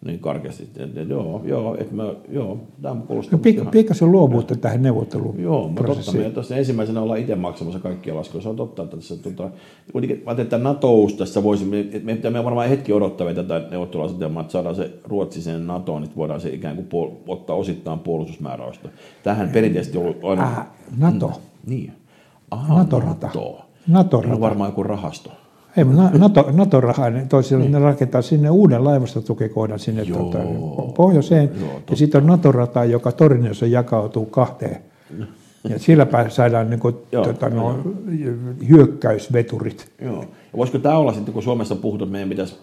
niin 0.04 0.18
karkeasti. 0.18 0.68
että 0.76 1.00
joo, 1.00 1.40
joo, 1.44 1.76
että 1.78 1.94
mä, 1.94 2.14
joo, 2.28 2.58
tämä 2.82 2.96
kuulostaa. 3.06 3.38
No, 3.38 3.42
pik- 3.50 3.70
pikkasen 3.70 4.12
luovuutta 4.12 4.56
tähän 4.56 4.82
neuvotteluun. 4.82 5.40
Joo, 5.40 5.68
mutta 5.68 5.82
totta, 5.82 6.12
me 6.12 6.30
tuossa 6.30 6.56
ensimmäisenä 6.56 7.00
ollaan 7.00 7.20
itse 7.20 7.34
maksamassa 7.34 7.80
kaikkia 7.80 8.16
laskuja. 8.16 8.42
Se 8.42 8.48
on 8.48 8.56
totta, 8.56 8.82
että 8.82 8.96
tässä, 8.96 9.16
tota, 9.16 9.50
kuitenkin, 9.92 10.22
mä 10.26 10.42
että 10.42 10.58
natous 10.58 11.14
tässä 11.14 11.42
voisi, 11.42 11.64
että 11.92 12.06
me 12.06 12.14
pitää 12.14 12.30
me 12.30 12.44
varmaan 12.44 12.68
hetki 12.68 12.92
odottaa 12.92 13.34
tätä 13.34 13.62
neuvotteluasetelmaa, 13.70 14.40
että 14.40 14.52
saadaan 14.52 14.74
se 14.74 14.90
Ruotsi 15.04 15.42
sen 15.42 15.66
NATOon, 15.66 16.02
niin 16.02 16.12
voidaan 16.16 16.40
se 16.40 16.48
ikään 16.48 16.76
kuin 16.76 16.88
puol- 16.88 17.16
ottaa 17.28 17.56
osittain 17.56 17.98
puolustusmääräystä. 17.98 18.88
Tähän 19.22 19.48
perinteisesti 19.48 19.98
ollut 19.98 20.24
aina... 20.24 20.42
Äh, 20.42 20.66
NATO. 20.98 21.26
Mm, 21.26 21.34
niin. 21.70 21.92
Aha, 22.50 22.78
NATO-rata. 22.78 23.26
NATO. 23.26 23.60
NATO-rata. 23.88 24.34
on 24.34 24.40
varmaan 24.40 24.68
joku 24.68 24.82
rahasto. 24.82 25.30
Ei, 25.76 25.84
NATO, 26.18 26.48
NATO-rahaa, 26.52 27.10
niin 27.10 27.28
toisilla 27.28 27.62
niin. 27.62 27.72
ne 27.72 27.78
rakentaa 27.78 28.22
sinne 28.22 28.50
uuden 28.50 28.84
laivastotukikohdan 28.84 29.78
sinne 29.78 30.04
tuota, 30.04 30.38
pohjoiseen. 30.96 31.50
Joo, 31.60 31.80
ja 31.90 31.96
sitten 31.96 32.22
on 32.22 32.26
NATO-rata, 32.26 32.84
joka 32.84 33.12
Torniossa 33.12 33.66
jakautuu 33.66 34.26
kahteen. 34.26 34.76
Ja 35.68 35.78
sillä 35.78 36.06
saadaan 36.28 36.70
niin 36.70 36.80
kuin, 36.80 36.96
joo, 37.12 37.24
tota, 37.24 37.48
no, 37.48 37.78
hyökkäysveturit. 38.68 39.92
Joo. 40.02 40.20
Ja 40.20 40.56
voisiko 40.56 40.78
tämä 40.78 40.98
olla 40.98 41.12
sitten, 41.12 41.34
kun 41.34 41.42
Suomessa 41.42 41.76
puhutaan, 41.76 42.06
että 42.08 42.12
meidän 42.12 42.28
pitäisi 42.28 42.58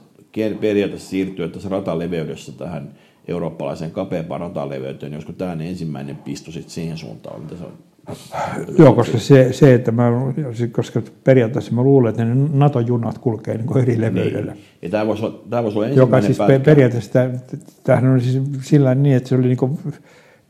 periaatteessa 0.61 1.09
siirtyä 1.09 1.47
tässä 1.47 1.69
rataleveydessä 1.69 2.51
tähän 2.51 2.89
eurooppalaiseen 3.27 3.91
kapeampaan 3.91 4.41
rataleveyteen, 4.41 5.11
niin 5.11 5.17
olisiko 5.17 5.33
tämä 5.33 5.63
ensimmäinen 5.63 6.15
pisto 6.15 6.51
sitten 6.51 6.71
siihen 6.71 6.97
suuntaan, 6.97 7.41
mitä 7.41 7.55
se 7.55 7.63
on 7.63 7.73
Joo, 8.77 8.93
koska 8.93 9.17
se, 9.17 9.53
se 9.53 9.73
että 9.73 9.91
mä, 9.91 10.11
koska 10.71 11.01
periaatteessa 11.23 11.73
mä 11.73 11.81
luulen, 11.81 12.09
että 12.09 12.25
ne 12.25 12.49
NATO-junat 12.53 13.17
kulkee 13.17 13.57
niin 13.57 13.77
eri 13.77 14.01
leveydellä. 14.01 14.51
Niin. 14.51 14.63
Ja 14.81 14.89
tämä 14.89 15.07
voisi, 15.07 15.23
tämä 15.49 15.63
voisi 15.63 15.77
olla 15.77 15.87
ensimmäinen 15.87 15.95
Joka 15.95 16.21
siis 16.21 16.37
pätkä. 16.37 16.59
periaatteessa, 16.59 17.19
tämähän 17.83 18.13
oli 18.13 18.21
siis 18.21 18.41
sillä 18.61 18.95
niin, 18.95 19.15
että 19.15 19.29
se 19.29 19.35
oli 19.35 19.47
niin 19.47 19.57
kuin, 19.57 19.79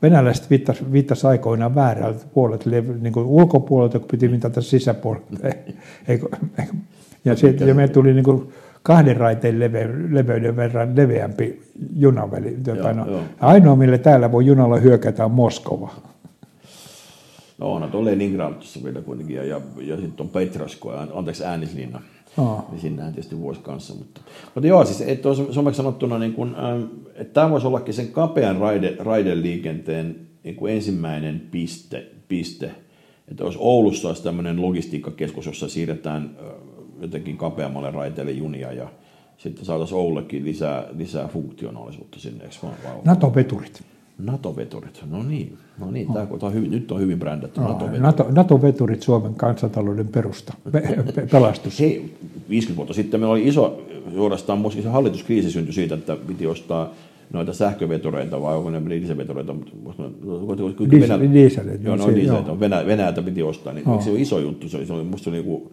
venäläiset 0.02 0.50
viittas, 0.50 0.92
viittas 0.92 1.24
aikoinaan 1.24 1.74
väärältä 1.74 2.24
puolelta, 2.34 2.70
niin 3.00 3.12
kuin 3.12 3.26
ulkopuolelta, 3.26 3.98
kun 3.98 4.08
piti 4.10 4.28
mitata 4.28 4.60
sisäpuolelta. 4.60 5.48
ja, 7.24 7.36
se, 7.36 7.54
ja 7.66 7.74
me 7.74 7.88
tuli 7.88 8.14
niin 8.14 8.24
kuin 8.24 8.48
kahden 8.82 9.16
raiteen 9.16 9.60
leve, 9.60 9.88
leveyden 10.10 10.56
verran 10.56 10.96
leveämpi 10.96 11.62
junaväli. 11.96 12.56
Tota, 12.64 12.78
Joo, 12.78 12.92
no, 12.92 13.10
joo. 13.10 13.20
ainoa, 13.40 13.76
millä 13.76 13.98
täällä 13.98 14.32
voi 14.32 14.46
junalla 14.46 14.76
hyökätä, 14.76 15.24
on 15.24 15.30
Moskova. 15.30 15.94
No 17.62 17.72
onhan 17.72 17.90
tuo 17.90 18.04
Leningrad 18.04 18.54
tuossa 18.54 18.84
vielä 18.84 19.00
kuitenkin, 19.00 19.36
ja, 19.36 19.44
ja, 19.44 19.60
ja 19.80 19.96
sitten 19.96 20.26
on 20.26 20.28
Petrasko, 20.28 20.92
anteeksi 21.14 21.44
Äänislinna. 21.44 22.02
Aa. 22.38 22.66
Niin 22.70 22.80
sinnehän 22.80 23.12
tietysti 23.12 23.38
vuosi 23.38 23.60
kanssa. 23.60 23.94
Mutta, 23.94 24.20
mutta 24.54 24.66
joo, 24.66 24.84
siis 24.84 25.00
että 25.00 25.28
on 25.28 25.54
suomeksi 25.54 25.76
sanottuna, 25.76 26.18
niin 26.18 26.32
kun, 26.32 26.56
ähm, 26.58 26.82
että 27.14 27.32
tämä 27.32 27.50
voisi 27.50 27.66
ollakin 27.66 27.94
sen 27.94 28.08
kapean 28.08 28.56
raide, 28.56 28.96
raideliikenteen 28.98 30.16
niin 30.44 30.56
kuin 30.56 30.74
ensimmäinen 30.74 31.42
piste, 31.50 32.06
piste. 32.28 32.70
Että 33.28 33.44
jos 33.44 33.56
Oulussa 33.58 34.08
olisi 34.08 34.22
tämmöinen 34.22 34.62
logistiikkakeskus, 34.62 35.46
jossa 35.46 35.68
siirretään 35.68 36.36
äh, 36.40 36.46
jotenkin 37.00 37.36
kapeammalle 37.36 37.90
raiteelle 37.90 38.32
junia 38.32 38.72
ja 38.72 38.88
sitten 39.36 39.64
saataisiin 39.64 39.98
Oullekin 39.98 40.44
lisää, 40.44 40.84
lisää 40.96 41.28
funktionaalisuutta 41.28 42.20
sinne, 42.20 42.44
eikö 42.44 42.56
vaan? 42.62 42.74
Vai- 42.84 43.00
NATO-veturit. 43.04 43.91
NATO-veturit, 44.26 45.02
no 45.10 45.22
niin, 45.22 45.58
no 45.78 45.90
niin 45.90 46.06
tämä, 46.12 46.26
tämä 46.26 46.36
on 46.42 46.54
hyvin, 46.54 46.70
nyt 46.70 46.92
on 46.92 47.00
hyvin 47.00 47.18
brändätty 47.18 47.60
Aa, 47.60 47.68
NATO-veturit. 47.68 48.02
NATO, 48.02 48.26
NATO-veturit 48.30 49.02
Suomen 49.02 49.34
kansantalouden 49.34 50.08
perusta, 50.08 50.54
Pe- 50.72 50.80
pe- 51.14 51.26
pelastus. 51.32 51.80
Hei, 51.80 52.14
50 52.50 52.76
vuotta 52.76 52.94
sitten 52.94 53.20
meillä 53.20 53.32
oli 53.32 53.48
iso, 53.48 53.82
suorastaan 54.14 54.60
iso 54.78 54.90
hallituskriisi 54.90 55.50
syntyi 55.50 55.74
siitä, 55.74 55.94
että 55.94 56.16
piti 56.26 56.46
ostaa 56.46 56.90
noita 57.32 57.52
sähkövetureita 57.52 58.42
vai 58.42 58.56
onko 58.56 58.70
ne 58.70 58.82
dieselvetureita? 58.90 59.54
Diesel- 60.90 61.20
Venä- 61.20 61.32
dieselit, 61.32 61.84
Joo, 61.84 61.96
no 61.96 62.02
no 62.02 62.08
se- 62.08 62.14
dieselit, 62.14 62.46
joo. 62.46 62.60
Venäjältä 62.60 63.22
piti 63.22 63.42
ostaa, 63.42 63.72
niin 63.72 63.84
Joo. 63.86 64.00
se 64.00 64.10
on 64.10 64.16
iso 64.16 64.38
juttu, 64.38 64.68
se 64.68 64.76
oli, 64.76 64.86
se 64.86 64.92
oli 64.92 65.04
musta 65.04 65.24
se 65.24 65.30
oli 65.30 65.36
niinku 65.38 65.72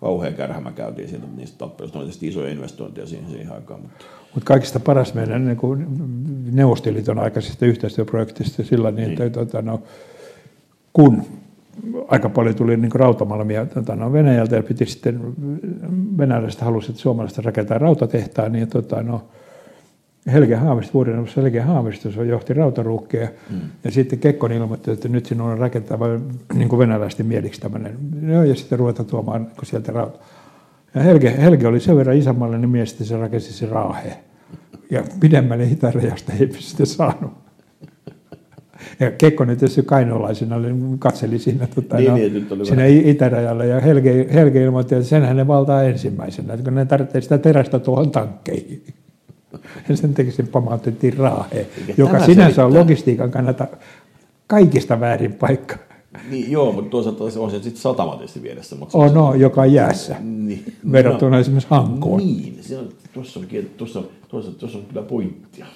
kauhean 0.00 0.34
kärhämä 0.34 0.72
käytiin 0.72 1.08
sieltä 1.08 1.26
niistä 1.36 1.58
tappeluista, 1.58 1.98
ne 1.98 2.04
oli 2.04 2.12
isoja 2.20 2.50
investointeja 2.50 3.06
siihen, 3.06 3.30
siihen 3.30 3.52
aikaan, 3.52 3.80
mutta 3.80 4.04
Mutta 4.34 4.46
kaikista 4.46 4.80
paras 4.80 5.14
meidän 5.14 5.44
niin 5.44 5.56
kuin 5.56 5.86
Neuvostoliiton 6.52 7.18
aikaisesta 7.18 7.66
yhteistyöprojektista 7.66 8.62
sillä 8.62 8.90
niin, 8.90 9.10
että 9.10 9.30
tota, 9.30 9.62
no, 9.62 9.82
kun 10.92 11.22
aika 12.08 12.28
paljon 12.28 12.54
tuli 12.54 12.76
niin 12.76 12.92
rautamalmia 12.94 13.66
tota, 13.66 13.96
no, 13.96 14.12
Venäjältä 14.12 14.56
ja 14.56 14.62
piti 14.62 14.86
sitten 14.86 15.20
venäläiset 16.18 16.60
halusivat, 16.60 16.90
että 16.90 17.02
suomalaiset 17.02 17.44
rakentaa 17.44 17.78
rautatehtaan, 17.78 18.52
niin 18.52 18.68
tota, 18.68 19.02
no, 19.02 19.22
Helge 20.26 20.54
Haavisto, 20.54 20.94
vuodeneuvosto 20.94 21.40
Helge 21.40 21.60
Haavisto, 21.60 22.10
se 22.10 22.24
johti 22.24 22.54
rautaruukkeja. 22.54 23.28
Mm. 23.50 23.60
Ja 23.84 23.90
sitten 23.90 24.18
Kekkonen 24.18 24.58
ilmoitti, 24.58 24.90
että 24.90 25.08
nyt 25.08 25.26
sinun 25.26 25.50
on 25.50 25.58
rakentaa 25.58 25.98
niin 26.54 26.68
kuin 26.68 26.78
venäläisten 26.78 27.26
mieliksi 27.26 27.60
tämmöinen. 27.60 27.96
Joo, 28.28 28.42
ja 28.42 28.54
sitten 28.54 28.78
ruveta 28.78 29.04
tuomaan 29.04 29.46
kuin 29.56 29.66
sieltä 29.66 29.92
rauta. 29.92 30.18
Ja 30.94 31.02
Helge, 31.02 31.34
Helge 31.38 31.66
oli 31.66 31.80
sen 31.80 31.96
verran 31.96 32.16
isänmaallinen 32.16 32.70
mies, 32.70 32.92
että 32.92 33.04
se 33.04 33.16
rakensi 33.16 33.52
se 33.52 33.66
raahe. 33.66 34.16
Ja 34.90 35.04
pidemmälle 35.20 35.64
itärajasta 35.64 36.32
ei 36.40 36.52
sitten 36.58 36.86
saanut. 36.86 37.32
Ja 39.00 39.10
Kekkonen 39.10 39.56
tietysti 39.56 39.82
kainolaisena 39.82 40.56
katseli 40.98 41.38
siinä, 41.38 41.66
tota, 41.66 41.96
Niin, 41.96 42.08
no, 42.10 42.16
niin, 42.16 42.66
siinä 42.66 42.84
itärajalla. 42.86 43.64
Ja 43.64 43.80
Helge, 43.80 44.26
Helge 44.34 44.62
ilmoitti, 44.62 44.94
että 44.94 45.08
senhän 45.08 45.36
ne 45.36 45.46
valtaa 45.46 45.82
ensimmäisenä, 45.82 46.54
että 46.54 46.64
kun 46.64 46.74
ne 46.74 46.84
tarvitsee 46.84 47.20
sitä 47.20 47.38
terästä 47.38 47.78
tuohon 47.78 48.10
tankkeihin. 48.10 48.84
Ja 49.88 49.96
sen 49.96 50.14
takia 50.14 50.32
sen 50.32 50.48
pamautettiin 50.48 51.16
Raahe, 51.16 51.66
joka 51.96 52.18
sinänsä 52.24 52.64
on 52.64 52.72
selittää. 52.72 52.80
logistiikan 52.80 53.30
kannalta 53.30 53.66
kaikista 54.46 55.00
väärin 55.00 55.32
paikka. 55.32 55.76
niin, 56.30 56.52
joo, 56.52 56.72
mutta 56.72 56.90
toisaalta 56.90 57.24
on 57.40 57.50
se 57.50 57.62
sitten 57.62 57.82
satama 57.82 58.16
tietysti 58.16 58.42
vieressä. 58.42 58.76
Mutta 58.76 58.98
On, 58.98 59.14
no, 59.14 59.34
joka 59.34 59.60
on 59.60 59.72
jäässä, 59.72 60.16
niin, 60.20 60.74
verrattuna 60.92 61.38
esimerkiksi 61.38 61.70
Hankoon. 61.70 62.18
Niin, 62.18 62.58
se 62.60 62.78
on, 62.78 62.88
tuossa 63.12 63.40
on, 63.40 63.46
tuossa, 63.76 64.02
tuossa, 64.28 64.52
tuossa 64.52 64.78
on 64.78 64.84
kyllä 64.84 65.02
pointtia. 65.02 65.66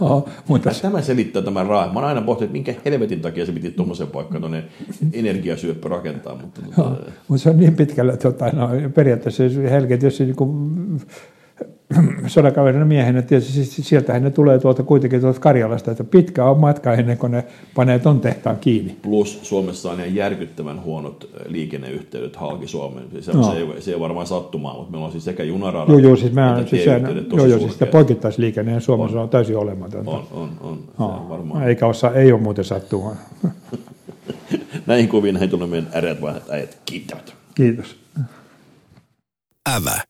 Oh, 0.00 0.28
mutta 0.48 0.70
Tämä 0.82 1.02
selittää 1.02 1.42
tämän 1.42 1.66
raahe. 1.66 1.92
Mä 1.92 1.98
oon 1.98 2.08
aina 2.08 2.22
pohtinut, 2.22 2.42
että 2.42 2.52
minkä 2.52 2.74
helvetin 2.84 3.20
takia 3.20 3.46
se 3.46 3.52
piti 3.52 3.70
tuommoisen 3.70 4.06
paikkaan 4.06 4.40
tuonne 4.40 4.64
energiasyöppö 5.12 5.88
rakentaa. 5.88 6.36
Mutta, 6.36 6.60
tota, 6.62 6.96
mutta 7.28 7.42
se 7.42 7.50
on 7.50 7.58
niin 7.58 7.76
pitkällä, 7.76 8.16
tota, 8.16 8.48
no, 8.52 8.68
periaatteessa 8.94 9.44
jos 9.44 9.56
Helge 9.56 9.96
tietysti 9.96 10.24
niin 10.24 10.36
kuin, 10.36 11.00
sodakaverina 12.26 12.84
miehenä, 12.84 13.22
tietysti 13.22 13.64
siis 13.64 13.88
sieltähän 13.88 14.22
ne 14.22 14.30
tulee 14.30 14.58
tuolta 14.58 14.82
kuitenkin 14.82 15.20
tuolta 15.20 15.40
Karjalasta, 15.40 15.90
että 15.90 16.04
pitkä 16.04 16.44
on 16.44 16.58
matka 16.58 16.92
ennen 16.92 17.18
kuin 17.18 17.32
ne 17.32 17.44
panee 17.74 17.98
ton 17.98 18.20
tehtaan 18.20 18.56
kiinni. 18.58 18.96
plus 19.02 19.38
Suomessa 19.42 19.90
on 19.90 20.00
ihan 20.00 20.14
järkyttävän 20.14 20.82
huonot 20.82 21.30
äh, 21.34 21.46
liikenneyhteydet 21.52 22.36
halki 22.36 22.66
Suomeen. 22.66 23.06
Se, 23.20 23.32
No. 23.32 23.42
se, 23.42 23.58
ei, 23.58 23.82
se 23.82 23.92
ei 23.92 24.00
varmaan 24.00 24.26
sattumaa, 24.26 24.76
mutta 24.76 24.90
meillä 24.90 25.06
on 25.06 25.12
siis 25.12 25.24
sekä 25.24 25.42
junaradat 25.42 25.88
Joo, 25.88 25.98
joo, 25.98 26.16
siis, 26.16 26.32
mä, 26.32 26.58
että 26.58 26.70
siis, 26.70 26.84
sehän, 26.84 27.26
joo, 27.32 27.46
joo, 27.46 27.58
siis 27.58 27.76
poikittaisliikenne 27.90 28.72
ja 28.72 28.80
Suomessa 28.80 29.20
on, 29.20 29.28
täysin 29.28 29.56
olematonta. 29.56 30.10
On, 30.10 30.26
on, 30.32 30.50
on. 30.60 30.78
Se 30.96 31.02
on 31.02 31.28
varmaan. 31.28 31.68
Eikä 31.68 31.86
osaa, 31.86 32.14
ei 32.14 32.32
ole 32.32 32.40
muuten 32.40 32.64
sattumaa. 32.64 33.16
Näihin 34.86 35.08
kuviin 35.08 35.32
näihin 35.34 35.50
tulee 35.50 35.66
meidän 35.66 35.90
äreät 35.94 36.22
vanhat 36.22 36.50
äijät 36.50 36.78
kiittävät. 36.86 37.34
Kiitos. 37.54 37.96
Ävä. 39.76 40.09